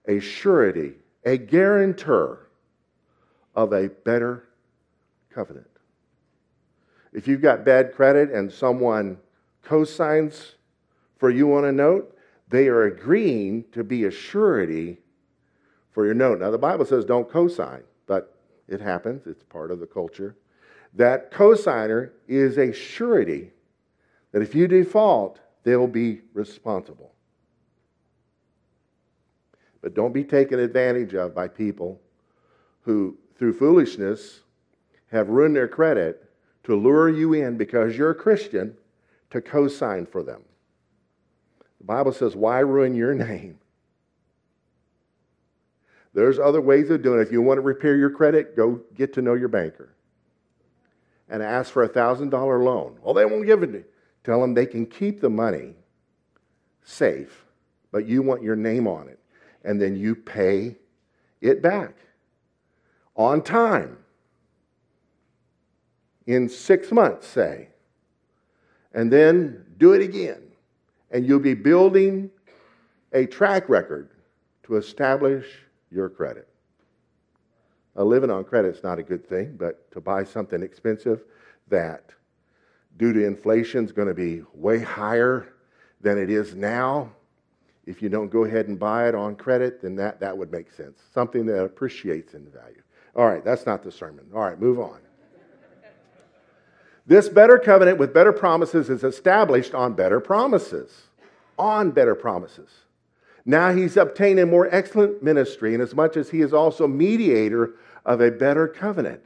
a 0.07 0.19
surety, 0.19 0.95
a 1.23 1.37
guarantor 1.37 2.49
of 3.55 3.73
a 3.73 3.89
better 3.89 4.47
covenant. 5.29 5.67
If 7.13 7.27
you've 7.27 7.41
got 7.41 7.65
bad 7.65 7.93
credit 7.93 8.31
and 8.31 8.51
someone 8.51 9.17
cosigns 9.65 10.53
for 11.17 11.29
you 11.29 11.53
on 11.55 11.65
a 11.65 11.71
note, 11.71 12.17
they 12.49 12.67
are 12.67 12.83
agreeing 12.83 13.65
to 13.71 13.83
be 13.83 14.05
a 14.05 14.11
surety 14.11 14.97
for 15.91 16.05
your 16.05 16.13
note. 16.13 16.39
Now, 16.39 16.51
the 16.51 16.57
Bible 16.57 16.85
says 16.85 17.05
don't 17.05 17.29
cosign, 17.29 17.83
but 18.07 18.35
it 18.67 18.81
happens, 18.81 19.27
it's 19.27 19.43
part 19.43 19.71
of 19.71 19.79
the 19.79 19.87
culture. 19.87 20.35
That 20.93 21.31
cosigner 21.31 22.11
is 22.27 22.57
a 22.57 22.71
surety 22.71 23.51
that 24.31 24.41
if 24.41 24.55
you 24.55 24.67
default, 24.67 25.39
they'll 25.63 25.87
be 25.87 26.21
responsible. 26.33 27.13
But 29.81 29.93
don't 29.93 30.13
be 30.13 30.23
taken 30.23 30.59
advantage 30.59 31.13
of 31.13 31.33
by 31.33 31.47
people 31.47 31.99
who, 32.83 33.17
through 33.41 33.53
foolishness, 33.53 34.41
have 35.11 35.29
ruined 35.29 35.55
their 35.55 35.67
credit 35.67 36.29
to 36.63 36.75
lure 36.75 37.09
you 37.09 37.33
in 37.33 37.57
because 37.57 37.97
you're 37.97 38.11
a 38.11 38.15
Christian 38.15 38.77
to 39.31 39.41
co 39.41 39.67
sign 39.67 40.05
for 40.05 40.21
them. 40.21 40.43
The 41.79 41.85
Bible 41.85 42.13
says, 42.13 42.35
Why 42.35 42.59
ruin 42.59 42.93
your 42.93 43.15
name? 43.15 43.57
There's 46.13 46.37
other 46.37 46.61
ways 46.61 46.91
of 46.91 47.01
doing 47.01 47.19
it. 47.19 47.23
If 47.23 47.31
you 47.31 47.41
want 47.41 47.57
to 47.57 47.61
repair 47.61 47.95
your 47.95 48.11
credit, 48.11 48.55
go 48.55 48.79
get 48.93 49.11
to 49.13 49.23
know 49.23 49.33
your 49.33 49.47
banker 49.47 49.95
and 51.27 51.41
ask 51.41 51.71
for 51.71 51.83
a 51.83 51.89
$1,000 51.89 52.31
loan. 52.63 52.99
Well, 53.01 53.15
they 53.15 53.25
won't 53.25 53.47
give 53.47 53.63
it 53.63 53.67
to 53.67 53.73
you. 53.79 53.85
Tell 54.23 54.39
them 54.39 54.53
they 54.53 54.67
can 54.67 54.85
keep 54.85 55.19
the 55.19 55.31
money 55.31 55.73
safe, 56.83 57.43
but 57.91 58.05
you 58.05 58.21
want 58.21 58.43
your 58.43 58.55
name 58.55 58.87
on 58.87 59.07
it. 59.07 59.17
And 59.63 59.81
then 59.81 59.95
you 59.95 60.13
pay 60.13 60.75
it 61.41 61.63
back 61.63 61.95
on 63.21 63.41
time 63.41 63.97
in 66.25 66.49
six 66.49 66.91
months, 66.91 67.27
say. 67.27 67.69
And 68.93 69.11
then 69.11 69.65
do 69.77 69.93
it 69.93 70.01
again. 70.01 70.41
And 71.11 71.25
you'll 71.25 71.39
be 71.39 71.53
building 71.53 72.29
a 73.13 73.25
track 73.25 73.69
record 73.69 74.09
to 74.63 74.77
establish 74.77 75.45
your 75.89 76.09
credit. 76.09 76.47
Now, 77.95 78.03
living 78.03 78.31
on 78.31 78.43
credit 78.45 78.75
is 78.75 78.83
not 78.83 78.99
a 78.99 79.03
good 79.03 79.27
thing, 79.27 79.55
but 79.57 79.91
to 79.91 79.99
buy 79.99 80.23
something 80.23 80.63
expensive 80.63 81.23
that, 81.67 82.11
due 82.97 83.11
to 83.11 83.25
inflation, 83.25 83.83
is 83.83 83.91
going 83.91 84.07
to 84.07 84.13
be 84.13 84.41
way 84.53 84.79
higher 84.79 85.53
than 85.99 86.17
it 86.17 86.29
is 86.29 86.55
now, 86.55 87.11
if 87.85 88.01
you 88.01 88.09
don't 88.09 88.29
go 88.29 88.45
ahead 88.45 88.67
and 88.67 88.79
buy 88.79 89.09
it 89.09 89.15
on 89.15 89.35
credit, 89.35 89.81
then 89.81 89.95
that, 89.95 90.19
that 90.19 90.37
would 90.37 90.51
make 90.51 90.71
sense. 90.71 91.01
Something 91.13 91.45
that 91.47 91.63
appreciates 91.63 92.33
in 92.33 92.49
value. 92.49 92.81
All 93.15 93.27
right, 93.27 93.43
that's 93.43 93.65
not 93.65 93.83
the 93.83 93.91
sermon. 93.91 94.25
All 94.33 94.41
right, 94.41 94.59
move 94.59 94.79
on. 94.79 94.99
This 97.05 97.27
better 97.27 97.57
covenant 97.57 97.97
with 97.97 98.13
better 98.13 98.31
promises 98.31 98.89
is 98.89 99.03
established 99.03 99.73
on 99.73 99.93
better 99.93 100.19
promises. 100.19 101.07
On 101.57 101.91
better 101.91 102.15
promises. 102.15 102.69
Now 103.45 103.73
he's 103.73 103.97
obtained 103.97 104.39
a 104.39 104.45
more 104.45 104.69
excellent 104.71 105.21
ministry, 105.23 105.73
inasmuch 105.73 106.15
as 106.15 106.29
he 106.29 106.41
is 106.41 106.53
also 106.53 106.87
mediator 106.87 107.73
of 108.05 108.21
a 108.21 108.31
better 108.31 108.67
covenant. 108.67 109.21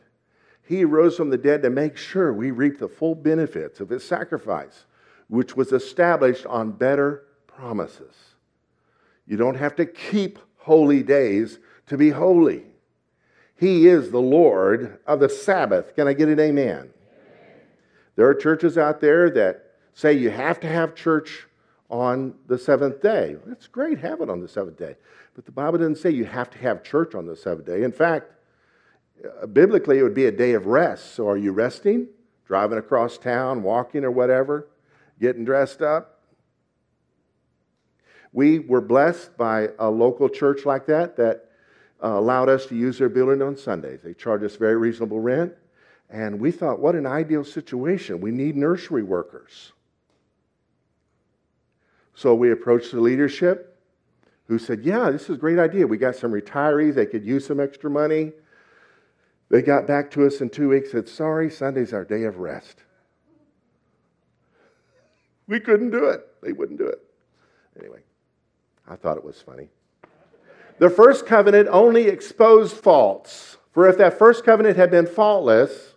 He 0.63 0.83
rose 0.83 1.15
from 1.15 1.29
the 1.29 1.37
dead 1.37 1.61
to 1.61 1.69
make 1.69 1.95
sure 1.95 2.33
we 2.33 2.49
reap 2.51 2.79
the 2.79 2.87
full 2.87 3.13
benefits 3.13 3.79
of 3.79 3.89
his 3.89 4.03
sacrifice, 4.03 4.85
which 5.27 5.55
was 5.55 5.71
established 5.71 6.45
on 6.45 6.71
better 6.71 7.25
promises. 7.45 8.15
You 9.27 9.37
don't 9.37 9.57
have 9.57 9.75
to 9.75 9.85
keep 9.85 10.39
holy 10.57 11.03
days 11.03 11.59
to 11.87 11.97
be 11.97 12.09
holy. 12.09 12.63
He 13.57 13.87
is 13.87 14.11
the 14.11 14.21
Lord 14.21 14.99
of 15.07 15.19
the 15.19 15.29
Sabbath. 15.29 15.95
Can 15.95 16.07
I 16.07 16.13
get 16.13 16.27
an 16.27 16.39
amen? 16.39 16.77
amen? 16.77 16.91
There 18.15 18.27
are 18.27 18.33
churches 18.33 18.77
out 18.77 18.99
there 18.99 19.29
that 19.31 19.71
say 19.93 20.13
you 20.13 20.29
have 20.29 20.59
to 20.59 20.67
have 20.67 20.93
church 20.93 21.47
on 21.89 22.35
the 22.47 22.57
seventh 22.57 23.01
day. 23.01 23.37
That's 23.45 23.67
great, 23.67 23.99
have 23.99 24.21
it 24.21 24.29
on 24.29 24.41
the 24.41 24.47
seventh 24.47 24.77
day. 24.77 24.95
But 25.35 25.45
the 25.45 25.51
Bible 25.51 25.77
doesn't 25.77 25.97
say 25.97 26.09
you 26.09 26.25
have 26.25 26.49
to 26.51 26.57
have 26.57 26.83
church 26.83 27.15
on 27.15 27.25
the 27.25 27.35
seventh 27.35 27.65
day. 27.65 27.83
In 27.83 27.91
fact, 27.91 28.31
uh, 29.41 29.45
biblically, 29.45 29.99
it 29.99 30.03
would 30.03 30.13
be 30.13 30.25
a 30.25 30.31
day 30.31 30.53
of 30.53 30.65
rest. 30.65 31.15
So 31.15 31.29
are 31.29 31.37
you 31.37 31.51
resting? 31.51 32.07
Driving 32.45 32.77
across 32.77 33.17
town, 33.17 33.63
walking, 33.63 34.03
or 34.03 34.11
whatever? 34.11 34.67
Getting 35.19 35.45
dressed 35.45 35.81
up? 35.81 36.21
We 38.33 38.59
were 38.59 38.81
blessed 38.81 39.37
by 39.37 39.69
a 39.79 39.89
local 39.89 40.27
church 40.27 40.65
like 40.65 40.85
that 40.87 41.15
that 41.15 41.49
uh, 42.03 42.07
allowed 42.07 42.49
us 42.49 42.65
to 42.67 42.75
use 42.75 42.97
their 42.97 43.09
building 43.09 43.41
on 43.41 43.57
Sundays. 43.57 44.01
They 44.03 44.13
charged 44.13 44.43
us 44.43 44.55
very 44.55 44.75
reasonable 44.75 45.19
rent. 45.19 45.53
And 46.09 46.39
we 46.39 46.51
thought, 46.51 46.79
what 46.79 46.95
an 46.95 47.05
ideal 47.05 47.43
situation. 47.43 48.21
We 48.21 48.31
need 48.31 48.55
nursery 48.55 49.03
workers. 49.03 49.71
So 52.13 52.33
we 52.35 52.51
approached 52.51 52.91
the 52.91 53.01
leadership 53.01 53.77
who 54.47 54.57
said, 54.57 54.83
Yeah, 54.83 55.09
this 55.11 55.23
is 55.23 55.31
a 55.31 55.37
great 55.37 55.59
idea. 55.59 55.85
We 55.87 55.97
got 55.97 56.15
some 56.15 56.31
retirees, 56.31 56.95
they 56.95 57.05
could 57.05 57.25
use 57.25 57.45
some 57.45 57.59
extra 57.59 57.89
money. 57.89 58.31
They 59.49 59.61
got 59.61 59.85
back 59.85 60.09
to 60.11 60.25
us 60.25 60.41
in 60.41 60.49
two 60.49 60.69
weeks, 60.69 60.91
said, 60.91 61.07
Sorry, 61.07 61.49
Sunday's 61.49 61.93
our 61.93 62.05
day 62.05 62.23
of 62.23 62.37
rest. 62.37 62.83
We 65.47 65.59
couldn't 65.59 65.91
do 65.91 66.05
it. 66.05 66.21
They 66.41 66.53
wouldn't 66.53 66.79
do 66.79 66.87
it. 66.87 66.99
Anyway, 67.79 68.01
I 68.87 68.95
thought 68.95 69.17
it 69.17 69.23
was 69.23 69.41
funny. 69.41 69.69
The 70.77 70.89
first 70.89 71.25
covenant 71.25 71.69
only 71.71 72.07
exposed 72.07 72.75
faults. 72.75 73.57
For 73.71 73.87
if 73.87 73.97
that 73.97 74.17
first 74.17 74.43
covenant 74.43 74.77
had 74.77 74.91
been 74.91 75.05
faultless, 75.05 75.95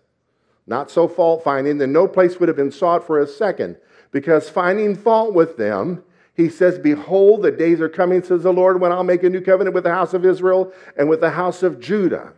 not 0.67 0.91
so 0.91 1.09
fault 1.09 1.43
finding, 1.43 1.79
then 1.79 1.93
no 1.93 2.07
place 2.07 2.39
would 2.39 2.49
have 2.49 2.57
been 2.57 2.71
sought 2.71 3.07
for 3.07 3.21
a 3.21 3.27
second. 3.27 3.77
Because 4.11 4.49
finding 4.49 4.95
fault 4.95 5.35
with 5.35 5.57
them, 5.57 6.03
he 6.35 6.49
says, 6.49 6.79
Behold, 6.79 7.43
the 7.43 7.51
days 7.51 7.81
are 7.81 7.89
coming, 7.89 8.23
says 8.23 8.43
the 8.43 8.53
Lord, 8.53 8.81
when 8.81 8.93
I'll 8.93 9.05
make 9.05 9.25
a 9.25 9.31
new 9.31 9.41
covenant 9.41 9.75
with 9.75 9.85
the 9.85 9.95
house 9.95 10.15
of 10.15 10.25
Israel 10.25 10.73
and 10.97 11.09
with 11.09 11.21
the 11.21 11.31
house 11.31 11.63
of 11.63 11.81
Judah. 11.81 12.33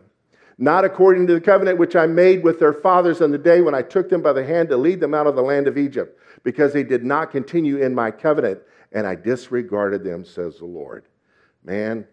Not 0.57 0.85
according 0.85 1.27
to 1.27 1.33
the 1.33 1.41
covenant 1.41 1.77
which 1.77 1.95
I 1.95 2.07
made 2.07 2.43
with 2.43 2.59
their 2.59 2.73
fathers 2.73 3.21
on 3.21 3.31
the 3.31 3.37
day 3.37 3.61
when 3.61 3.75
I 3.75 3.81
took 3.81 4.09
them 4.09 4.21
by 4.21 4.33
the 4.33 4.45
hand 4.45 4.69
to 4.69 4.77
lead 4.77 4.99
them 4.99 5.13
out 5.13 5.27
of 5.27 5.35
the 5.35 5.41
land 5.41 5.67
of 5.67 5.77
Egypt, 5.77 6.19
because 6.43 6.73
they 6.73 6.83
did 6.83 7.03
not 7.03 7.31
continue 7.31 7.77
in 7.77 7.93
my 7.93 8.11
covenant, 8.11 8.61
and 8.91 9.05
I 9.05 9.15
disregarded 9.15 10.03
them, 10.03 10.25
says 10.25 10.57
the 10.57 10.65
Lord. 10.65 11.05
Man, 11.63 12.07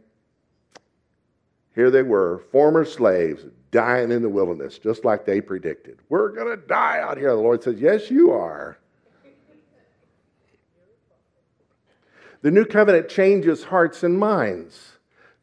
here 1.78 1.92
they 1.92 2.02
were, 2.02 2.40
former 2.50 2.84
slaves, 2.84 3.46
dying 3.70 4.10
in 4.10 4.20
the 4.20 4.28
wilderness, 4.28 4.80
just 4.80 5.04
like 5.04 5.24
they 5.24 5.40
predicted. 5.40 6.00
We're 6.08 6.30
going 6.30 6.48
to 6.48 6.66
die 6.66 6.98
out 6.98 7.18
here. 7.18 7.28
The 7.28 7.36
Lord 7.36 7.62
says, 7.62 7.80
Yes, 7.80 8.10
you 8.10 8.32
are. 8.32 8.80
The 12.42 12.50
new 12.50 12.64
covenant 12.64 13.08
changes 13.08 13.62
hearts 13.62 14.02
and 14.02 14.18
minds. 14.18 14.94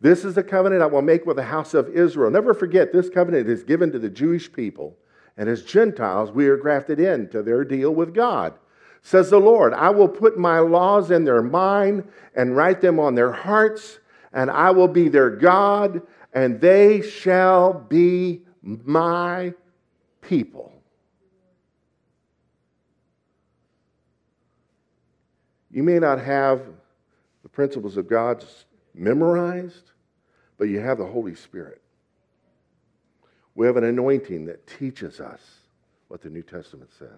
This 0.01 0.25
is 0.25 0.35
the 0.35 0.43
covenant 0.43 0.81
I 0.81 0.87
will 0.87 1.01
make 1.01 1.25
with 1.25 1.37
the 1.37 1.43
house 1.43 1.73
of 1.73 1.87
Israel. 1.87 2.29
Never 2.29 2.53
forget, 2.53 2.91
this 2.91 3.09
covenant 3.09 3.47
is 3.47 3.63
given 3.63 3.93
to 3.93 3.99
the 3.99 4.09
Jewish 4.09 4.51
people, 4.51 4.97
and 5.37 5.47
as 5.47 5.63
Gentiles, 5.63 6.33
we 6.33 6.49
are 6.49 6.57
grafted 6.57 6.99
into 6.99 7.43
their 7.43 7.63
deal 7.63 7.95
with 7.95 8.13
God. 8.13 8.55
Says 9.01 9.29
the 9.29 9.39
Lord, 9.39 9.73
I 9.73 9.89
will 9.89 10.09
put 10.09 10.37
my 10.37 10.59
laws 10.59 11.11
in 11.11 11.23
their 11.23 11.41
mind 11.41 12.05
and 12.35 12.57
write 12.57 12.81
them 12.81 12.99
on 12.99 13.15
their 13.15 13.31
hearts, 13.31 13.99
and 14.33 14.51
I 14.51 14.71
will 14.71 14.89
be 14.89 15.07
their 15.07 15.29
God, 15.29 16.01
and 16.35 16.59
they 16.59 17.01
shall 17.01 17.73
be 17.73 18.41
my 18.61 19.53
people. 20.21 20.73
You 25.71 25.81
may 25.81 25.97
not 25.97 26.19
have 26.19 26.61
the 27.41 27.49
principles 27.49 27.95
of 27.95 28.09
God 28.09 28.43
memorized, 28.93 29.91
but 30.57 30.65
you 30.65 30.79
have 30.79 30.97
the 30.97 31.05
Holy 31.05 31.35
Spirit. 31.35 31.81
We 33.55 33.65
have 33.65 33.77
an 33.77 33.85
anointing 33.85 34.45
that 34.45 34.67
teaches 34.67 35.21
us 35.21 35.41
what 36.09 36.21
the 36.21 36.29
New 36.29 36.43
Testament 36.43 36.91
says. 36.99 37.09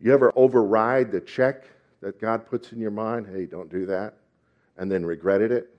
You 0.00 0.12
ever 0.12 0.32
override 0.36 1.12
the 1.12 1.20
check 1.20 1.64
that 2.00 2.18
God 2.18 2.46
puts 2.46 2.72
in 2.72 2.80
your 2.80 2.90
mind? 2.90 3.26
Hey, 3.26 3.44
don't 3.44 3.70
do 3.70 3.84
that. 3.86 4.14
And 4.78 4.90
then 4.90 5.04
regretted 5.04 5.52
it? 5.52 5.75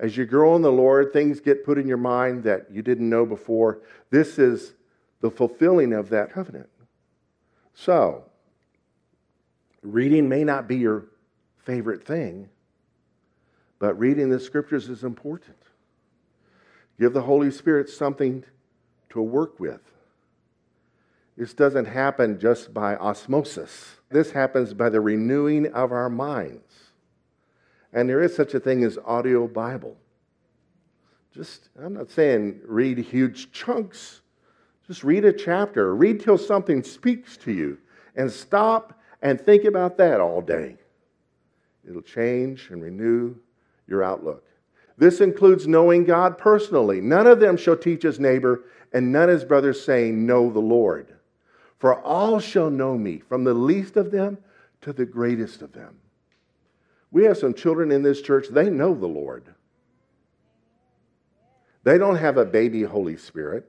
As 0.00 0.16
you 0.16 0.24
grow 0.24 0.56
in 0.56 0.62
the 0.62 0.72
Lord, 0.72 1.12
things 1.12 1.40
get 1.40 1.62
put 1.62 1.76
in 1.76 1.86
your 1.86 1.98
mind 1.98 2.42
that 2.44 2.68
you 2.72 2.80
didn't 2.80 3.08
know 3.08 3.26
before. 3.26 3.82
This 4.08 4.38
is 4.38 4.72
the 5.20 5.30
fulfilling 5.30 5.92
of 5.92 6.08
that 6.08 6.32
covenant. 6.32 6.70
So, 7.74 8.24
reading 9.82 10.26
may 10.26 10.42
not 10.42 10.66
be 10.66 10.76
your 10.76 11.04
favorite 11.58 12.02
thing, 12.02 12.48
but 13.78 13.98
reading 13.98 14.30
the 14.30 14.40
scriptures 14.40 14.88
is 14.88 15.04
important. 15.04 15.58
Give 16.98 17.12
the 17.12 17.22
Holy 17.22 17.50
Spirit 17.50 17.90
something 17.90 18.42
to 19.10 19.20
work 19.20 19.60
with. 19.60 19.82
This 21.36 21.52
doesn't 21.52 21.86
happen 21.86 22.40
just 22.40 22.72
by 22.72 22.96
osmosis. 22.96 23.96
This 24.10 24.30
happens 24.30 24.72
by 24.72 24.88
the 24.88 25.00
renewing 25.02 25.66
of 25.72 25.92
our 25.92 26.08
minds. 26.08 26.89
And 27.92 28.08
there 28.08 28.22
is 28.22 28.34
such 28.34 28.54
a 28.54 28.60
thing 28.60 28.84
as 28.84 28.98
audio 29.04 29.46
Bible. 29.46 29.96
Just, 31.34 31.68
I'm 31.80 31.94
not 31.94 32.10
saying 32.10 32.60
read 32.64 32.98
huge 32.98 33.52
chunks. 33.52 34.22
Just 34.86 35.04
read 35.04 35.24
a 35.24 35.32
chapter. 35.32 35.94
Read 35.94 36.20
till 36.20 36.38
something 36.38 36.82
speaks 36.82 37.36
to 37.38 37.52
you. 37.52 37.78
And 38.16 38.30
stop 38.30 39.00
and 39.22 39.40
think 39.40 39.64
about 39.64 39.96
that 39.98 40.20
all 40.20 40.40
day. 40.40 40.76
It'll 41.88 42.02
change 42.02 42.68
and 42.70 42.82
renew 42.82 43.36
your 43.86 44.02
outlook. 44.02 44.44
This 44.98 45.20
includes 45.20 45.66
knowing 45.66 46.04
God 46.04 46.36
personally. 46.36 47.00
None 47.00 47.26
of 47.26 47.40
them 47.40 47.56
shall 47.56 47.76
teach 47.76 48.02
his 48.02 48.20
neighbor, 48.20 48.64
and 48.92 49.10
none 49.10 49.28
his 49.28 49.44
brother, 49.44 49.72
saying, 49.72 50.26
Know 50.26 50.50
the 50.50 50.60
Lord. 50.60 51.14
For 51.78 51.98
all 52.02 52.38
shall 52.38 52.70
know 52.70 52.98
me, 52.98 53.20
from 53.20 53.44
the 53.44 53.54
least 53.54 53.96
of 53.96 54.10
them 54.10 54.36
to 54.82 54.92
the 54.92 55.06
greatest 55.06 55.62
of 55.62 55.72
them. 55.72 55.96
We 57.10 57.24
have 57.24 57.38
some 57.38 57.54
children 57.54 57.90
in 57.90 58.02
this 58.02 58.22
church, 58.22 58.46
they 58.50 58.70
know 58.70 58.94
the 58.94 59.06
Lord. 59.06 59.44
They 61.82 61.98
don't 61.98 62.16
have 62.16 62.36
a 62.36 62.44
baby 62.44 62.82
Holy 62.82 63.16
Spirit, 63.16 63.68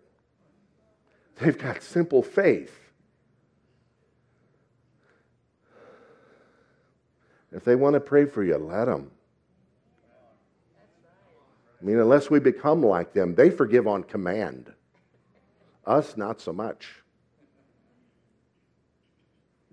they've 1.40 1.58
got 1.58 1.82
simple 1.82 2.22
faith. 2.22 2.78
If 7.52 7.66
they 7.66 7.76
want 7.76 7.96
to 7.96 8.00
pray 8.00 8.26
for 8.26 8.44
you, 8.44 8.58
let 8.58 8.86
them. 8.86 9.12
I 11.82 11.86
mean, 11.86 12.00
unless 12.00 12.30
we 12.30 12.40
become 12.40 12.84
like 12.84 13.14
them, 13.14 13.36
they 13.36 13.50
forgive 13.50 13.88
on 13.88 14.04
command. 14.04 14.72
Us, 15.86 16.16
not 16.16 16.40
so 16.40 16.54
much. 16.54 17.02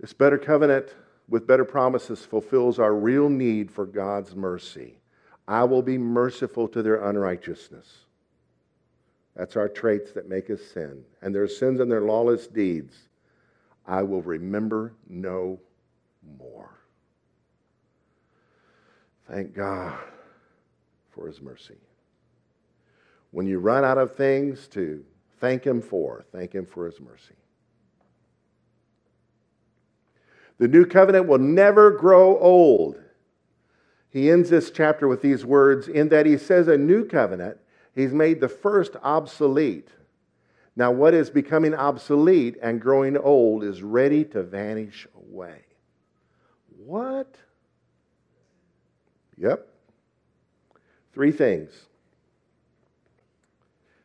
This 0.00 0.12
better 0.12 0.38
covenant 0.38 0.94
with 1.28 1.46
better 1.46 1.64
promises 1.64 2.24
fulfills 2.24 2.78
our 2.78 2.94
real 2.94 3.28
need 3.28 3.70
for 3.70 3.84
God's 3.84 4.34
mercy. 4.34 4.98
I 5.46 5.64
will 5.64 5.82
be 5.82 5.98
merciful 5.98 6.68
to 6.68 6.82
their 6.82 7.04
unrighteousness. 7.08 8.04
That's 9.36 9.56
our 9.56 9.68
traits 9.68 10.12
that 10.12 10.28
make 10.28 10.50
us 10.50 10.60
sin. 10.74 11.04
And 11.22 11.34
their 11.34 11.48
sins 11.48 11.80
and 11.80 11.90
their 11.90 12.00
lawless 12.00 12.46
deeds, 12.46 12.94
I 13.86 14.02
will 14.02 14.22
remember 14.22 14.94
no 15.08 15.60
more. 16.38 16.70
Thank 19.30 19.54
God 19.54 19.98
for 21.10 21.26
his 21.26 21.40
mercy. 21.40 21.76
When 23.30 23.46
you 23.46 23.58
run 23.58 23.84
out 23.84 23.98
of 23.98 24.16
things 24.16 24.66
to 24.68 25.04
thank 25.38 25.64
him 25.64 25.82
for, 25.82 26.24
thank 26.32 26.54
him 26.54 26.66
for 26.66 26.86
his 26.86 27.00
mercy. 27.00 27.34
The 30.58 30.68
new 30.68 30.84
covenant 30.84 31.26
will 31.26 31.38
never 31.38 31.90
grow 31.90 32.38
old. 32.38 33.00
He 34.10 34.30
ends 34.30 34.50
this 34.50 34.70
chapter 34.70 35.06
with 35.06 35.22
these 35.22 35.44
words 35.44 35.86
in 35.86 36.08
that 36.08 36.26
he 36.26 36.36
says 36.36 36.66
a 36.66 36.76
new 36.76 37.04
covenant, 37.04 37.58
he's 37.94 38.12
made 38.12 38.40
the 38.40 38.48
first 38.48 38.96
obsolete. 39.02 39.88
Now, 40.74 40.90
what 40.92 41.14
is 41.14 41.30
becoming 41.30 41.74
obsolete 41.74 42.56
and 42.62 42.80
growing 42.80 43.16
old 43.16 43.64
is 43.64 43.82
ready 43.82 44.24
to 44.26 44.42
vanish 44.42 45.06
away. 45.16 45.62
What? 46.76 47.34
Yep. 49.36 49.66
Three 51.12 51.32
things. 51.32 51.70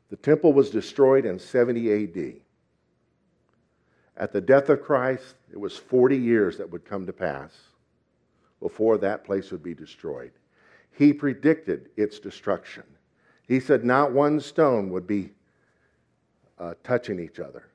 The 0.09 0.17
temple 0.17 0.53
was 0.53 0.69
destroyed 0.69 1.25
in 1.25 1.39
70 1.39 2.03
AD. 2.03 2.33
At 4.15 4.31
the 4.31 4.41
death 4.41 4.69
of 4.69 4.83
Christ, 4.83 5.35
it 5.53 5.59
was 5.59 5.77
40 5.77 6.17
years 6.17 6.57
that 6.57 6.69
would 6.71 6.83
come 6.83 7.05
to 7.05 7.13
pass 7.13 7.55
before 8.59 8.97
that 8.97 9.23
place 9.23 9.51
would 9.51 9.61
be 9.61 9.75
destroyed. 9.75 10.31
He 10.89 11.13
predicted 11.13 11.89
its 11.95 12.19
destruction. 12.19 12.83
He 13.47 13.59
said 13.59 13.85
not 13.85 14.11
one 14.11 14.39
stone 14.39 14.89
would 14.89 15.05
be 15.05 15.29
uh, 16.57 16.73
touching 16.83 17.19
each 17.19 17.39
other. 17.39 17.67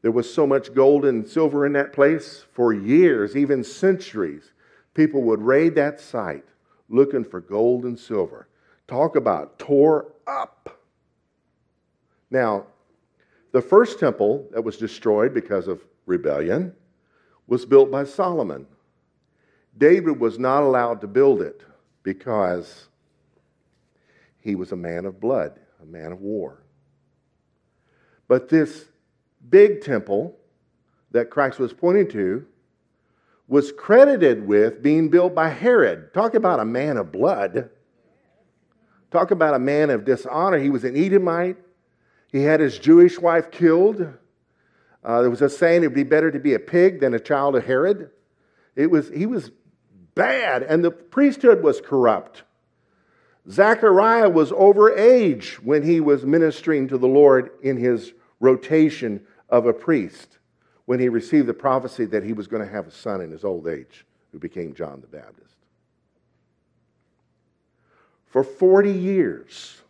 There 0.00 0.12
was 0.12 0.32
so 0.32 0.46
much 0.46 0.74
gold 0.74 1.04
and 1.04 1.28
silver 1.28 1.66
in 1.66 1.74
that 1.74 1.92
place 1.92 2.44
for 2.52 2.72
years, 2.72 3.36
even 3.36 3.62
centuries. 3.62 4.52
People 4.94 5.22
would 5.24 5.42
raid 5.42 5.74
that 5.74 6.00
site 6.00 6.44
looking 6.88 7.24
for 7.24 7.40
gold 7.40 7.84
and 7.84 7.98
silver. 7.98 8.48
Talk 8.88 9.16
about 9.16 9.58
tore 9.58 10.12
up. 10.26 10.80
Now, 12.30 12.66
the 13.52 13.62
first 13.62 14.00
temple 14.00 14.48
that 14.52 14.64
was 14.64 14.78
destroyed 14.78 15.34
because 15.34 15.68
of 15.68 15.84
rebellion 16.06 16.74
was 17.46 17.64
built 17.66 17.90
by 17.90 18.04
Solomon. 18.04 18.66
David 19.76 20.20
was 20.20 20.38
not 20.38 20.62
allowed 20.62 21.00
to 21.00 21.06
build 21.06 21.42
it 21.42 21.62
because 22.02 22.88
he 24.38 24.54
was 24.54 24.72
a 24.72 24.76
man 24.76 25.04
of 25.04 25.20
blood, 25.20 25.58
a 25.82 25.86
man 25.86 26.12
of 26.12 26.20
war. 26.20 26.62
But 28.28 28.48
this 28.48 28.84
big 29.48 29.82
temple 29.82 30.36
that 31.10 31.30
Christ 31.30 31.58
was 31.58 31.72
pointing 31.72 32.08
to 32.10 32.46
was 33.46 33.72
credited 33.72 34.46
with 34.46 34.82
being 34.82 35.08
built 35.08 35.34
by 35.34 35.48
Herod. 35.48 36.14
Talk 36.14 36.34
about 36.34 36.60
a 36.60 36.64
man 36.64 36.96
of 36.96 37.12
blood. 37.12 37.70
Talk 39.10 39.30
about 39.30 39.54
a 39.54 39.58
man 39.58 39.90
of 39.90 40.04
dishonor. 40.04 40.58
He 40.58 40.70
was 40.70 40.84
an 40.84 40.96
Edomite. 40.96 41.56
He 42.32 42.42
had 42.42 42.60
his 42.60 42.78
Jewish 42.78 43.18
wife 43.18 43.50
killed. 43.50 44.12
Uh, 45.04 45.20
there 45.20 45.30
was 45.30 45.42
a 45.42 45.50
saying 45.50 45.82
it 45.82 45.88
would 45.88 45.94
be 45.94 46.02
better 46.02 46.30
to 46.30 46.38
be 46.38 46.54
a 46.54 46.58
pig 46.58 47.00
than 47.00 47.12
a 47.14 47.20
child 47.20 47.56
of 47.56 47.66
Herod. 47.66 48.10
It 48.74 48.90
was, 48.90 49.10
he 49.10 49.26
was 49.26 49.50
bad, 50.14 50.62
and 50.62 50.84
the 50.84 50.90
priesthood 50.90 51.62
was 51.62 51.80
corrupt. 51.80 52.44
Zechariah 53.50 54.30
was 54.30 54.52
over 54.52 54.96
age 54.96 55.62
when 55.62 55.82
he 55.82 56.00
was 56.00 56.24
ministering 56.24 56.88
to 56.88 56.96
the 56.96 57.06
Lord 57.06 57.50
in 57.62 57.76
his 57.76 58.14
rotation 58.40 59.26
of 59.50 59.66
a 59.66 59.72
priest, 59.72 60.38
when 60.86 60.98
he 60.98 61.08
received 61.08 61.46
the 61.46 61.54
prophecy 61.54 62.06
that 62.06 62.22
he 62.22 62.32
was 62.32 62.46
going 62.46 62.64
to 62.64 62.72
have 62.72 62.86
a 62.86 62.90
son 62.90 63.20
in 63.20 63.30
his 63.30 63.44
old 63.44 63.68
age 63.68 64.06
who 64.32 64.38
became 64.38 64.74
John 64.74 65.00
the 65.00 65.06
Baptist. 65.06 65.54
For 68.26 68.42
40 68.42 68.90
years, 68.90 69.80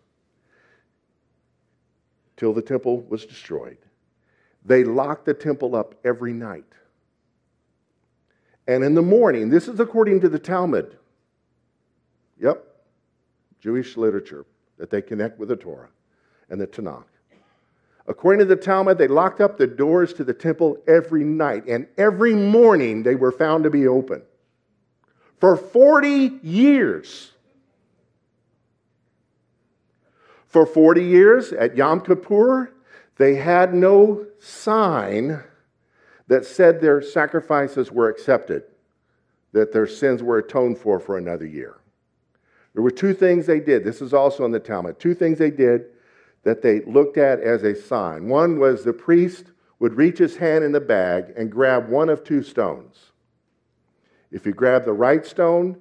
till 2.37 2.53
the 2.53 2.61
temple 2.61 3.00
was 3.03 3.24
destroyed, 3.24 3.79
they 4.64 4.85
locked 4.85 5.27
the 5.27 5.35
temple 5.35 5.77
up 5.77 5.94
every 6.05 6.33
night. 6.33 6.64
And 8.66 8.83
in 8.83 8.94
the 8.94 9.03
morning, 9.03 9.50
this 9.50 9.68
is 9.68 9.79
according 9.79 10.20
to 10.22 10.29
the 10.29 10.38
Talmud. 10.38 10.96
Yep, 12.40 12.64
Jewish 13.61 13.96
literature 13.96 14.46
that 14.79 14.90
they 14.90 15.03
connect 15.03 15.38
with 15.38 15.48
the 15.48 15.57
Torah 15.57 15.90
and 16.48 16.61
the 16.61 16.66
Tanakh. 16.66 17.05
According 18.07 18.40
to 18.40 18.44
the 18.44 18.57
Talmud, 18.57 18.98
they 18.98 19.09
locked 19.09 19.40
up 19.40 19.57
the 19.57 19.66
doors 19.66 20.12
to 20.14 20.24
the 20.24 20.35
temple 20.35 20.77
every 20.87 21.24
night, 21.24 21.64
and 21.66 21.87
every 21.96 22.35
morning 22.35 23.03
they 23.03 23.14
were 23.14 23.33
found 23.33 23.64
to 23.64 23.70
be 23.70 23.87
open. 23.87 24.22
For 25.38 25.57
40 25.57 26.40
years. 26.42 27.31
For 30.46 30.66
40 30.66 31.03
years 31.03 31.53
at 31.53 31.77
Yom 31.77 32.00
Kippur, 32.00 32.73
they 33.16 33.37
had 33.37 33.74
no 33.74 34.27
sign 34.38 35.42
that 36.27 36.44
said 36.44 36.81
their 36.81 37.03
sacrifices 37.03 37.92
were 37.92 38.09
accepted, 38.09 38.64
that 39.53 39.72
their 39.72 39.87
sins 39.87 40.22
were 40.22 40.38
atoned 40.38 40.79
for 40.79 40.98
for 40.98 41.18
another 41.18 41.46
year. 41.46 41.79
There 42.72 42.83
were 42.83 42.90
two 42.90 43.14
things 43.14 43.46
they 43.46 43.61
did. 43.61 43.85
This 43.85 44.03
is 44.03 44.12
also 44.12 44.44
in 44.44 44.50
the 44.50 44.59
Talmud. 44.59 44.98
Two 44.98 45.14
things 45.14 45.38
they 45.38 45.50
did 45.50 45.87
that 46.42 46.61
they 46.61 46.81
looked 46.81 47.16
at 47.16 47.40
as 47.40 47.62
a 47.62 47.74
sign. 47.74 48.29
One 48.29 48.59
was 48.59 48.85
the 48.85 48.92
priest 48.92 49.46
would 49.79 49.94
reach 49.94 50.18
his 50.18 50.37
hand 50.37 50.64
in 50.64 50.72
the 50.72 50.81
bag 50.81 51.33
and 51.37 51.50
grab 51.50 51.88
one 51.88 52.09
of 52.09 52.24
two 52.24 52.42
stones. 52.42 53.12
If 54.31 54.44
he 54.44 54.53
grabbed 54.53 54.87
the 54.87 54.92
right 54.92 55.24
stone, 55.24 55.79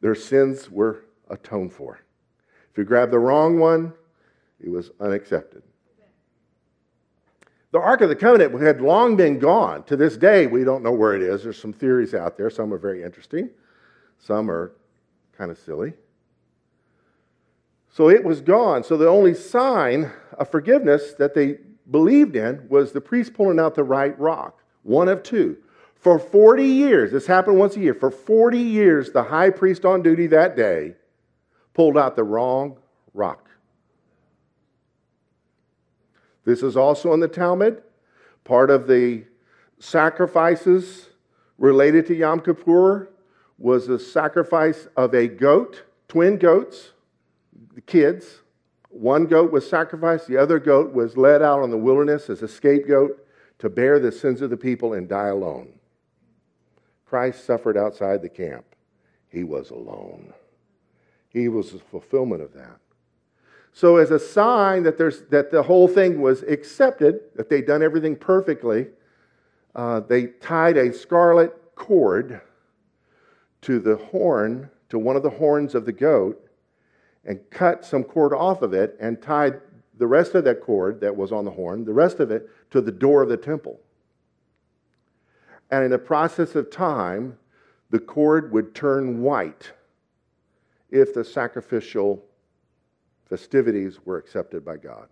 their 0.00 0.14
sins 0.14 0.70
were 0.70 1.04
atoned 1.28 1.72
for. 1.72 2.00
If 2.70 2.76
he 2.76 2.84
grabbed 2.84 3.12
the 3.12 3.18
wrong 3.18 3.58
one, 3.58 3.92
it 4.60 4.70
was 4.70 4.90
unaccepted. 5.00 5.62
The 7.76 7.82
Ark 7.82 8.00
of 8.00 8.08
the 8.08 8.16
Covenant 8.16 8.58
had 8.62 8.80
long 8.80 9.16
been 9.16 9.38
gone. 9.38 9.82
To 9.82 9.96
this 9.96 10.16
day, 10.16 10.46
we 10.46 10.64
don't 10.64 10.82
know 10.82 10.92
where 10.92 11.14
it 11.14 11.20
is. 11.20 11.42
There's 11.42 11.60
some 11.60 11.74
theories 11.74 12.14
out 12.14 12.38
there. 12.38 12.48
Some 12.48 12.72
are 12.72 12.78
very 12.78 13.02
interesting, 13.02 13.50
some 14.18 14.50
are 14.50 14.72
kind 15.36 15.50
of 15.50 15.58
silly. 15.58 15.92
So 17.90 18.08
it 18.08 18.24
was 18.24 18.40
gone. 18.40 18.82
So 18.82 18.96
the 18.96 19.08
only 19.08 19.34
sign 19.34 20.10
of 20.38 20.50
forgiveness 20.50 21.12
that 21.18 21.34
they 21.34 21.58
believed 21.90 22.34
in 22.34 22.66
was 22.70 22.92
the 22.92 23.00
priest 23.02 23.34
pulling 23.34 23.60
out 23.60 23.74
the 23.74 23.84
right 23.84 24.18
rock, 24.18 24.62
one 24.82 25.10
of 25.10 25.22
two. 25.22 25.58
For 25.96 26.18
40 26.18 26.64
years, 26.64 27.12
this 27.12 27.26
happened 27.26 27.58
once 27.58 27.76
a 27.76 27.80
year, 27.80 27.92
for 27.92 28.10
40 28.10 28.58
years, 28.58 29.12
the 29.12 29.24
high 29.24 29.50
priest 29.50 29.84
on 29.84 30.00
duty 30.00 30.28
that 30.28 30.56
day 30.56 30.94
pulled 31.74 31.98
out 31.98 32.16
the 32.16 32.24
wrong 32.24 32.78
rock. 33.12 33.50
This 36.46 36.62
is 36.62 36.76
also 36.76 37.12
in 37.12 37.20
the 37.20 37.28
Talmud. 37.28 37.82
Part 38.44 38.70
of 38.70 38.86
the 38.86 39.24
sacrifices 39.78 41.10
related 41.58 42.06
to 42.06 42.14
Yom 42.14 42.40
Kippur 42.40 43.10
was 43.58 43.86
the 43.86 43.98
sacrifice 43.98 44.86
of 44.96 45.12
a 45.14 45.26
goat, 45.26 45.82
twin 46.08 46.38
goats, 46.38 46.92
the 47.74 47.80
kids. 47.80 48.42
One 48.88 49.26
goat 49.26 49.50
was 49.50 49.68
sacrificed, 49.68 50.28
the 50.28 50.36
other 50.36 50.58
goat 50.58 50.94
was 50.94 51.16
led 51.16 51.42
out 51.42 51.62
on 51.62 51.70
the 51.70 51.76
wilderness 51.76 52.30
as 52.30 52.42
a 52.42 52.48
scapegoat 52.48 53.26
to 53.58 53.68
bear 53.68 53.98
the 53.98 54.12
sins 54.12 54.40
of 54.40 54.50
the 54.50 54.56
people 54.56 54.94
and 54.94 55.08
die 55.08 55.28
alone. 55.28 55.72
Christ 57.06 57.44
suffered 57.44 57.76
outside 57.76 58.22
the 58.22 58.28
camp. 58.28 58.64
He 59.28 59.42
was 59.42 59.70
alone. 59.70 60.32
He 61.28 61.48
was 61.48 61.72
the 61.72 61.78
fulfillment 61.78 62.42
of 62.42 62.52
that. 62.54 62.78
So, 63.76 63.98
as 63.98 64.10
a 64.10 64.18
sign 64.18 64.84
that, 64.84 64.96
there's, 64.96 65.24
that 65.24 65.50
the 65.50 65.62
whole 65.62 65.86
thing 65.86 66.22
was 66.22 66.42
accepted, 66.44 67.20
that 67.34 67.50
they'd 67.50 67.66
done 67.66 67.82
everything 67.82 68.16
perfectly, 68.16 68.86
uh, 69.74 70.00
they 70.00 70.28
tied 70.28 70.78
a 70.78 70.94
scarlet 70.94 71.52
cord 71.74 72.40
to 73.60 73.78
the 73.78 73.96
horn, 73.96 74.70
to 74.88 74.98
one 74.98 75.14
of 75.14 75.22
the 75.22 75.28
horns 75.28 75.74
of 75.74 75.84
the 75.84 75.92
goat, 75.92 76.42
and 77.26 77.38
cut 77.50 77.84
some 77.84 78.02
cord 78.02 78.32
off 78.32 78.62
of 78.62 78.72
it 78.72 78.96
and 78.98 79.20
tied 79.20 79.60
the 79.98 80.06
rest 80.06 80.34
of 80.34 80.44
that 80.44 80.62
cord 80.62 80.98
that 81.02 81.14
was 81.14 81.30
on 81.30 81.44
the 81.44 81.50
horn, 81.50 81.84
the 81.84 81.92
rest 81.92 82.18
of 82.18 82.30
it, 82.30 82.48
to 82.70 82.80
the 82.80 82.90
door 82.90 83.20
of 83.20 83.28
the 83.28 83.36
temple. 83.36 83.78
And 85.70 85.84
in 85.84 85.90
the 85.90 85.98
process 85.98 86.54
of 86.54 86.70
time, 86.70 87.36
the 87.90 87.98
cord 87.98 88.52
would 88.52 88.74
turn 88.74 89.20
white 89.20 89.72
if 90.90 91.12
the 91.12 91.22
sacrificial 91.22 92.24
festivities 93.28 93.98
were 94.04 94.18
accepted 94.18 94.64
by 94.64 94.76
God. 94.76 95.08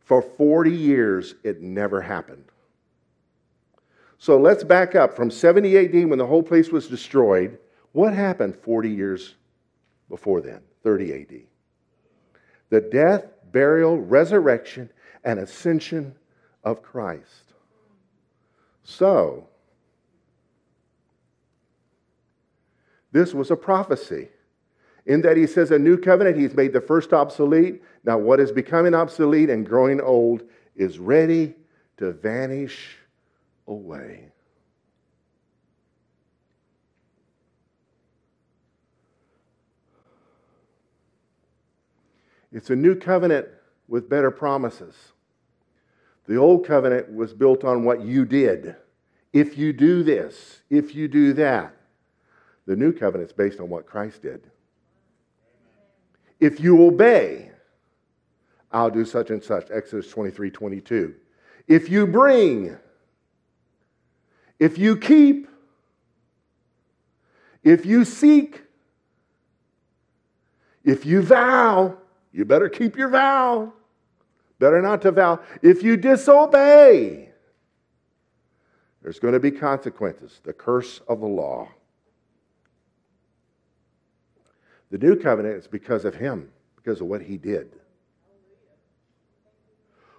For 0.00 0.22
40 0.22 0.72
years, 0.72 1.34
it 1.44 1.60
never 1.60 2.00
happened. 2.00 2.44
So 4.18 4.38
let's 4.38 4.64
back 4.64 4.94
up 4.94 5.14
from 5.14 5.30
70 5.30 5.78
AD 5.78 6.08
when 6.08 6.18
the 6.18 6.26
whole 6.26 6.42
place 6.42 6.70
was 6.70 6.88
destroyed. 6.88 7.58
What 7.92 8.12
happened 8.12 8.56
40 8.56 8.90
years 8.90 9.34
before 10.08 10.40
then? 10.40 10.60
30 10.82 11.12
AD. 11.14 11.40
The 12.68 12.80
death, 12.80 13.26
burial, 13.50 13.98
resurrection, 13.98 14.90
and 15.24 15.38
ascension 15.38 16.14
of 16.64 16.82
Christ. 16.82 17.54
So, 18.82 19.48
this 23.12 23.32
was 23.32 23.50
a 23.50 23.56
prophecy 23.56 24.28
in 25.10 25.22
that 25.22 25.36
he 25.36 25.44
says 25.44 25.72
a 25.72 25.78
new 25.78 25.98
covenant, 25.98 26.38
he's 26.38 26.54
made 26.54 26.72
the 26.72 26.80
first 26.80 27.12
obsolete. 27.12 27.82
Now, 28.04 28.16
what 28.16 28.38
is 28.38 28.52
becoming 28.52 28.94
obsolete 28.94 29.50
and 29.50 29.66
growing 29.66 30.00
old 30.00 30.44
is 30.76 31.00
ready 31.00 31.56
to 31.96 32.12
vanish 32.12 32.96
away. 33.66 34.28
It's 42.52 42.70
a 42.70 42.76
new 42.76 42.94
covenant 42.94 43.48
with 43.88 44.08
better 44.08 44.30
promises. 44.30 44.94
The 46.28 46.36
old 46.36 46.64
covenant 46.64 47.12
was 47.12 47.34
built 47.34 47.64
on 47.64 47.82
what 47.82 48.00
you 48.02 48.24
did. 48.24 48.76
If 49.32 49.58
you 49.58 49.72
do 49.72 50.04
this, 50.04 50.60
if 50.70 50.94
you 50.94 51.08
do 51.08 51.32
that. 51.32 51.74
The 52.66 52.76
new 52.76 52.92
covenant 52.92 53.28
is 53.30 53.36
based 53.36 53.58
on 53.58 53.68
what 53.68 53.86
Christ 53.86 54.22
did. 54.22 54.48
If 56.40 56.58
you 56.58 56.82
obey, 56.82 57.50
I'll 58.72 58.90
do 58.90 59.04
such 59.04 59.30
and 59.30 59.42
such. 59.42 59.70
Exodus 59.70 60.10
23 60.10 60.50
22. 60.50 61.14
If 61.68 61.88
you 61.88 62.06
bring, 62.06 62.76
if 64.58 64.78
you 64.78 64.96
keep, 64.96 65.48
if 67.62 67.84
you 67.84 68.04
seek, 68.04 68.62
if 70.82 71.04
you 71.04 71.22
vow, 71.22 71.98
you 72.32 72.44
better 72.44 72.68
keep 72.68 72.96
your 72.96 73.08
vow. 73.08 73.72
Better 74.58 74.80
not 74.82 75.02
to 75.02 75.10
vow. 75.10 75.40
If 75.62 75.82
you 75.82 75.96
disobey, 75.96 77.30
there's 79.02 79.18
going 79.18 79.34
to 79.34 79.40
be 79.40 79.50
consequences. 79.50 80.40
The 80.44 80.52
curse 80.52 81.00
of 81.08 81.20
the 81.20 81.26
law. 81.26 81.68
The 84.90 84.98
new 84.98 85.16
covenant 85.16 85.56
is 85.56 85.66
because 85.66 86.04
of 86.04 86.14
him, 86.14 86.50
because 86.76 87.00
of 87.00 87.06
what 87.06 87.22
he 87.22 87.36
did. 87.36 87.70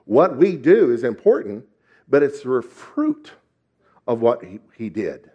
What 0.06 0.38
we 0.38 0.56
do 0.56 0.92
is 0.92 1.04
important, 1.04 1.66
but 2.08 2.24
it's 2.24 2.42
the 2.42 2.62
fruit 2.62 3.32
of 4.08 4.22
what 4.22 4.44
he, 4.44 4.60
he 4.76 4.90
did. 4.90 5.30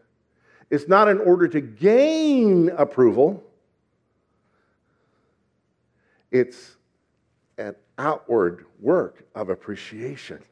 It's 0.70 0.88
not 0.88 1.08
in 1.08 1.18
order 1.18 1.46
to 1.48 1.60
gain 1.60 2.70
approval, 2.70 3.42
it's 6.30 6.76
an 7.56 7.74
outward 7.98 8.66
work 8.80 9.24
of 9.34 9.48
appreciation. 9.48 10.42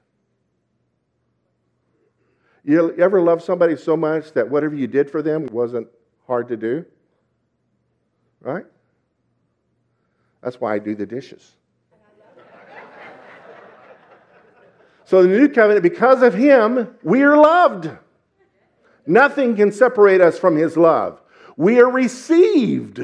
You 2.64 2.94
ever 2.96 3.20
love 3.20 3.42
somebody 3.42 3.76
so 3.76 3.96
much 3.96 4.32
that 4.32 4.48
whatever 4.48 4.74
you 4.74 4.86
did 4.86 5.10
for 5.10 5.20
them 5.20 5.46
wasn't 5.52 5.88
hard 6.26 6.48
to 6.48 6.56
do? 6.56 6.86
Right? 8.40 8.64
That's 10.44 10.60
why 10.60 10.74
I 10.74 10.78
do 10.78 10.94
the 10.94 11.06
dishes. 11.06 11.52
So, 15.06 15.22
the 15.22 15.28
new 15.28 15.48
covenant, 15.48 15.82
because 15.82 16.22
of 16.22 16.34
him, 16.34 16.94
we 17.02 17.22
are 17.22 17.36
loved. 17.36 17.90
Nothing 19.06 19.56
can 19.56 19.72
separate 19.72 20.20
us 20.20 20.38
from 20.38 20.56
his 20.56 20.76
love. 20.76 21.20
We 21.56 21.80
are 21.80 21.90
received. 21.90 23.00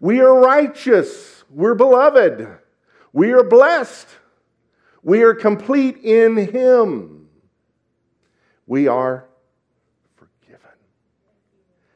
We 0.00 0.20
are 0.20 0.34
righteous. 0.34 1.44
We're 1.50 1.74
beloved. 1.74 2.48
We 3.12 3.32
are 3.32 3.44
blessed. 3.44 4.08
We 5.02 5.22
are 5.22 5.34
complete 5.34 5.98
in 5.98 6.36
him. 6.36 7.28
We 8.66 8.88
are 8.88 9.26
forgiven. 10.16 10.70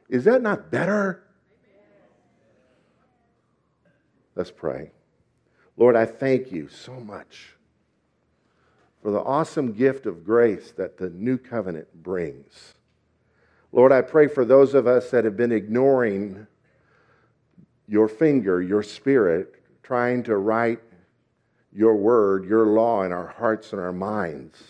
Is 0.09 0.25
that 0.25 0.43
not 0.43 0.71
better? 0.71 1.25
Let's 4.39 4.53
pray. 4.53 4.93
Lord, 5.77 5.97
I 5.97 6.07
thank 6.07 6.53
you 6.53 6.69
so 6.69 6.93
much 7.01 7.55
for 9.03 9.11
the 9.11 9.19
awesome 9.19 9.73
gift 9.73 10.07
of 10.07 10.25
grace 10.25 10.71
that 10.77 10.97
the 10.97 11.11
new 11.11 11.39
covenant 11.39 11.89
brings. 12.05 12.75
Lord, 13.73 13.91
I 13.91 14.01
pray 14.01 14.29
for 14.29 14.45
those 14.45 14.75
of 14.75 14.87
us 14.87 15.11
that 15.11 15.25
have 15.25 15.37
been 15.37 15.51
ignoring 15.51 16.47
your 17.89 18.07
finger, 18.07 18.63
your 18.63 18.85
spirit, 18.85 19.57
trying 19.83 20.23
to 20.23 20.37
write 20.37 20.79
your 21.73 21.97
word, 21.97 22.45
your 22.45 22.67
law 22.67 23.03
in 23.03 23.11
our 23.11 23.27
hearts 23.27 23.73
and 23.73 23.83
our 23.83 23.93
minds. 23.93 24.63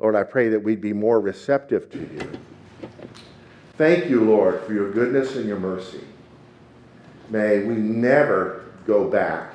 Lord, 0.00 0.16
I 0.16 0.24
pray 0.24 0.48
that 0.48 0.58
we'd 0.58 0.80
be 0.80 0.92
more 0.92 1.20
receptive 1.20 1.88
to 1.90 1.98
you. 1.98 2.30
Thank 3.78 4.10
you, 4.10 4.24
Lord, 4.24 4.60
for 4.64 4.72
your 4.72 4.90
goodness 4.90 5.36
and 5.36 5.46
your 5.46 5.60
mercy. 5.60 6.00
May 7.30 7.64
we 7.64 7.74
never 7.74 8.64
go 8.86 9.08
back 9.08 9.54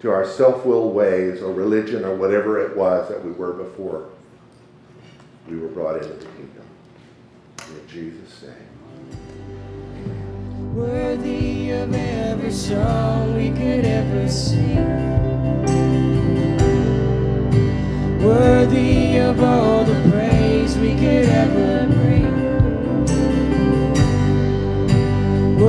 to 0.00 0.10
our 0.10 0.26
self 0.26 0.64
will 0.66 0.92
ways 0.92 1.42
or 1.42 1.52
religion 1.52 2.04
or 2.04 2.14
whatever 2.14 2.60
it 2.60 2.76
was 2.76 3.08
that 3.08 3.24
we 3.24 3.30
were 3.32 3.52
before 3.52 4.08
we 5.48 5.56
were 5.56 5.68
brought 5.68 5.96
into 5.96 6.12
the 6.12 6.24
kingdom. 6.26 6.64
In 7.68 7.88
Jesus' 7.88 8.42
name. 8.42 8.66
Worthy 10.74 11.70
of 11.70 11.94
every 11.94 12.52
song 12.52 13.34
we 13.34 13.50
could 13.50 13.84
ever 13.84 14.28
sing. 14.28 14.76
Worthy 18.22 19.18
of 19.18 19.42
all 19.42 19.84
the 19.84 20.10
praise 20.10 20.76
we 20.76 20.94
could 20.94 21.26
ever 21.26 21.86
bring. 21.86 22.15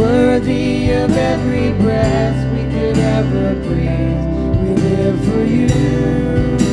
Worthy 0.00 0.92
of 0.92 1.14
every 1.14 1.72
breath 1.72 2.50
we 2.54 2.62
could 2.72 2.96
ever 2.96 3.54
breathe. 3.56 4.24
We 4.62 4.74
live 4.74 5.24
for 5.26 5.44
you. 5.44 6.69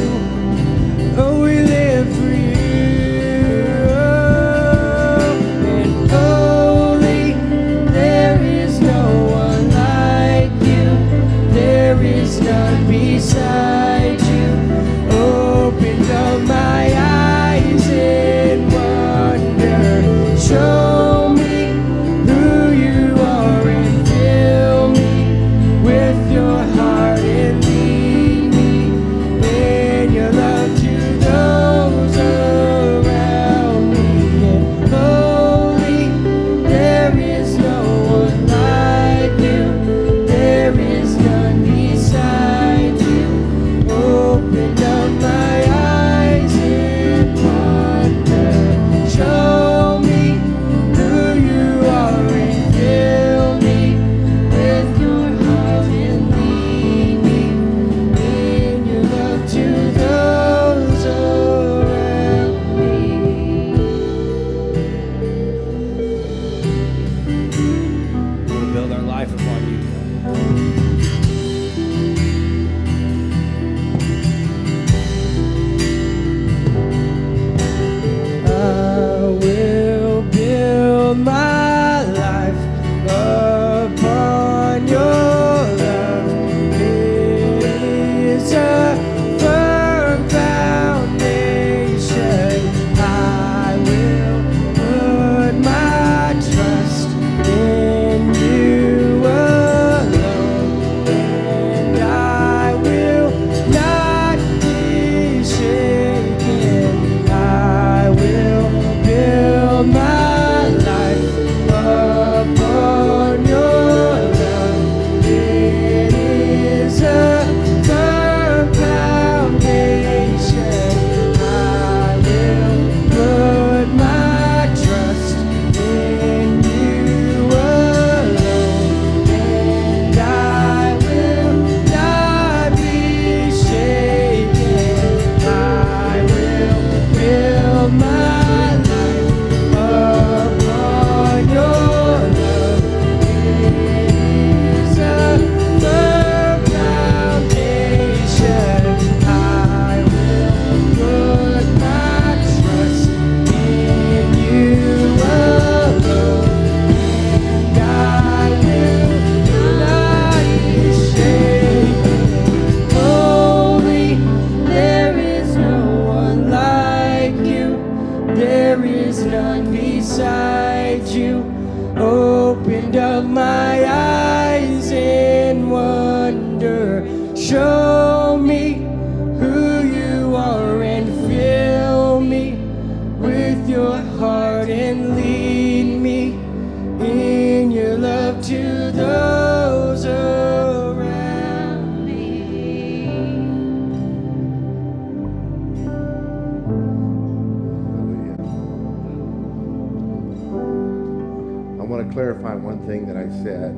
Thing 202.87 203.05
that 203.05 203.17
I 203.17 203.27
said 203.43 203.71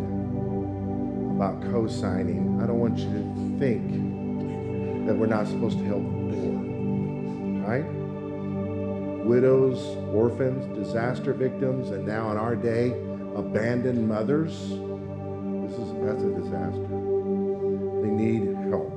about 1.35 1.61
co 1.71 1.87
signing. 1.87 2.61
I 2.61 2.67
don't 2.67 2.79
want 2.79 2.99
you 2.99 3.09
to 3.09 3.57
think 3.57 5.07
that 5.07 5.15
we're 5.15 5.25
not 5.25 5.47
supposed 5.47 5.79
to 5.79 5.85
help 5.85 6.03
poor, 6.03 6.53
right? 7.65 7.85
Widows, 9.25 9.79
orphans, 10.13 10.63
disaster 10.77 11.33
victims, 11.33 11.89
and 11.89 12.05
now 12.05 12.31
in 12.31 12.37
our 12.37 12.55
day, 12.55 12.91
abandoned 13.35 14.07
mothers. 14.07 14.53
This 14.53 15.79
is 15.79 15.91
that's 16.05 16.21
a 16.21 16.29
disaster. 16.29 16.87
They 18.03 18.09
need 18.09 18.53
help. 18.69 18.93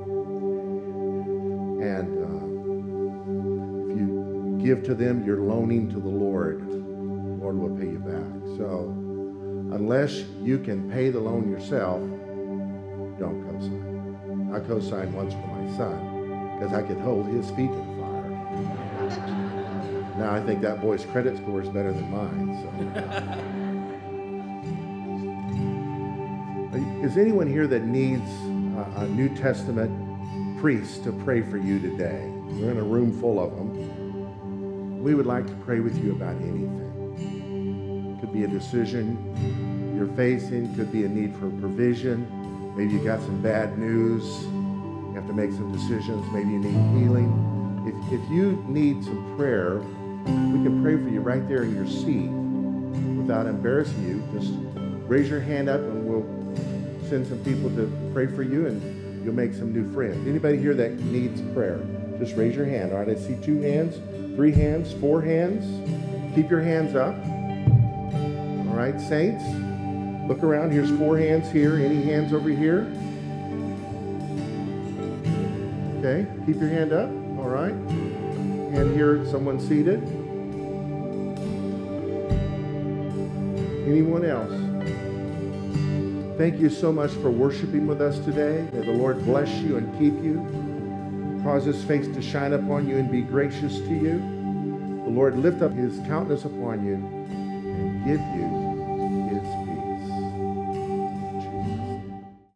And 1.81 2.09
uh, 2.21 2.45
if 3.91 3.97
you 3.97 4.59
give 4.63 4.83
to 4.83 4.93
them, 4.93 5.25
you're 5.25 5.41
loaning 5.41 5.89
to 5.89 5.99
the 5.99 6.07
Lord. 6.07 6.69
The 6.69 6.77
Lord 6.77 7.57
will 7.57 7.75
pay 7.75 7.87
you 7.87 7.99
back. 7.99 8.57
So 8.57 9.02
unless 9.73 10.23
you 10.41 10.59
can 10.59 10.89
pay 10.91 11.09
the 11.09 11.19
loan 11.19 11.49
yourself, 11.49 11.99
don't 13.19 13.43
co-sign. 13.43 14.53
I 14.53 14.59
co-signed 14.59 15.13
once 15.13 15.33
for 15.33 15.47
my 15.47 15.77
son 15.77 16.57
because 16.57 16.73
I 16.73 16.83
could 16.83 16.99
hold 16.99 17.25
his 17.27 17.49
feet 17.51 17.71
to 17.71 17.75
the 17.75 17.83
fire. 17.99 18.29
Now 20.17 20.33
I 20.35 20.41
think 20.45 20.61
that 20.61 20.79
boy's 20.79 21.05
credit 21.05 21.37
score 21.37 21.61
is 21.61 21.69
better 21.69 21.91
than 21.91 22.11
mine. 22.11 22.61
So. 22.61 22.69
Is 27.03 27.17
anyone 27.17 27.47
here 27.47 27.67
that 27.67 27.83
needs 27.83 28.29
a 28.95 29.05
New 29.07 29.29
Testament 29.35 29.91
priest 30.59 31.03
to 31.03 31.11
pray 31.11 31.41
for 31.41 31.57
you 31.57 31.79
today? 31.79 32.31
We're 32.51 32.71
in 32.71 32.77
a 32.77 32.83
room 32.83 33.19
full 33.19 33.39
of 33.39 33.55
them. 33.55 35.03
We 35.03 35.13
would 35.13 35.25
like 35.25 35.45
to 35.47 35.53
pray 35.65 35.81
with 35.81 36.01
you 36.01 36.13
about 36.13 36.35
anything. 36.37 36.92
Could 38.23 38.31
be 38.31 38.45
a 38.45 38.47
decision 38.47 39.17
you're 39.97 40.07
facing, 40.15 40.73
could 40.75 40.93
be 40.93 41.03
a 41.03 41.09
need 41.09 41.33
for 41.33 41.49
provision. 41.59 42.25
Maybe 42.73 42.93
you 42.93 43.03
got 43.03 43.19
some 43.19 43.41
bad 43.41 43.77
news. 43.77 44.23
You 44.45 45.11
have 45.15 45.27
to 45.27 45.33
make 45.33 45.51
some 45.51 45.73
decisions. 45.73 46.25
Maybe 46.31 46.51
you 46.51 46.59
need 46.59 47.01
healing. 47.03 47.83
If, 47.85 48.21
if 48.21 48.29
you 48.31 48.63
need 48.65 49.03
some 49.03 49.35
prayer, 49.35 49.79
we 49.79 50.63
can 50.63 50.81
pray 50.81 50.95
for 50.95 51.09
you 51.09 51.19
right 51.19 51.45
there 51.49 51.63
in 51.63 51.75
your 51.75 51.85
seat 51.85 52.29
without 53.17 53.45
embarrassing 53.45 54.07
you. 54.07 54.23
Just 54.39 54.53
raise 55.05 55.29
your 55.29 55.41
hand 55.41 55.67
up 55.67 55.81
and 55.81 56.07
we'll 56.07 56.23
send 57.09 57.27
some 57.27 57.43
people 57.43 57.69
to 57.71 57.91
pray 58.13 58.27
for 58.27 58.43
you 58.43 58.67
and 58.67 59.25
you'll 59.25 59.35
make 59.35 59.53
some 59.53 59.73
new 59.73 59.93
friends. 59.93 60.25
Anybody 60.25 60.59
here 60.59 60.75
that 60.75 60.93
needs 60.93 61.41
prayer, 61.53 61.85
just 62.19 62.37
raise 62.37 62.55
your 62.55 62.67
hand. 62.67 62.93
All 62.93 62.99
right, 62.99 63.09
I 63.09 63.15
see 63.15 63.35
two 63.43 63.59
hands, 63.59 63.97
three 64.37 64.53
hands, 64.53 64.93
four 64.93 65.21
hands. 65.21 65.65
Keep 66.35 66.49
your 66.49 66.61
hands 66.61 66.95
up. 66.95 67.15
All 68.73 68.79
right, 68.79 68.99
saints, 68.99 69.43
look 70.27 70.41
around. 70.41 70.71
Here's 70.71 70.89
four 70.97 71.15
hands 71.15 71.51
here. 71.51 71.75
Any 71.75 72.01
hands 72.01 72.33
over 72.33 72.49
here? 72.49 72.91
Okay, 75.99 76.25
keep 76.47 76.55
your 76.55 76.69
hand 76.69 76.91
up. 76.91 77.07
All 77.37 77.49
right. 77.49 77.71
And 77.71 78.95
here, 78.95 79.27
someone 79.27 79.59
seated. 79.59 80.01
Anyone 83.87 84.25
else? 84.25 84.51
Thank 86.39 86.59
you 86.59 86.71
so 86.71 86.91
much 86.91 87.11
for 87.11 87.29
worshiping 87.29 87.85
with 87.85 88.01
us 88.01 88.17
today. 88.25 88.67
May 88.73 88.87
the 88.87 88.91
Lord 88.91 89.23
bless 89.23 89.51
you 89.59 89.77
and 89.77 89.87
keep 89.99 90.15
you, 90.15 91.43
cause 91.43 91.63
his 91.63 91.83
face 91.83 92.07
to 92.07 92.23
shine 92.23 92.53
upon 92.53 92.87
you 92.89 92.97
and 92.97 93.11
be 93.11 93.21
gracious 93.21 93.77
to 93.77 93.93
you. 93.93 94.17
The 95.03 95.11
Lord 95.11 95.37
lift 95.37 95.61
up 95.61 95.73
his 95.73 95.99
countenance 96.07 96.45
upon 96.45 96.83
you 96.83 96.95
and 96.95 98.05
give 98.05 98.19
you 98.35 98.52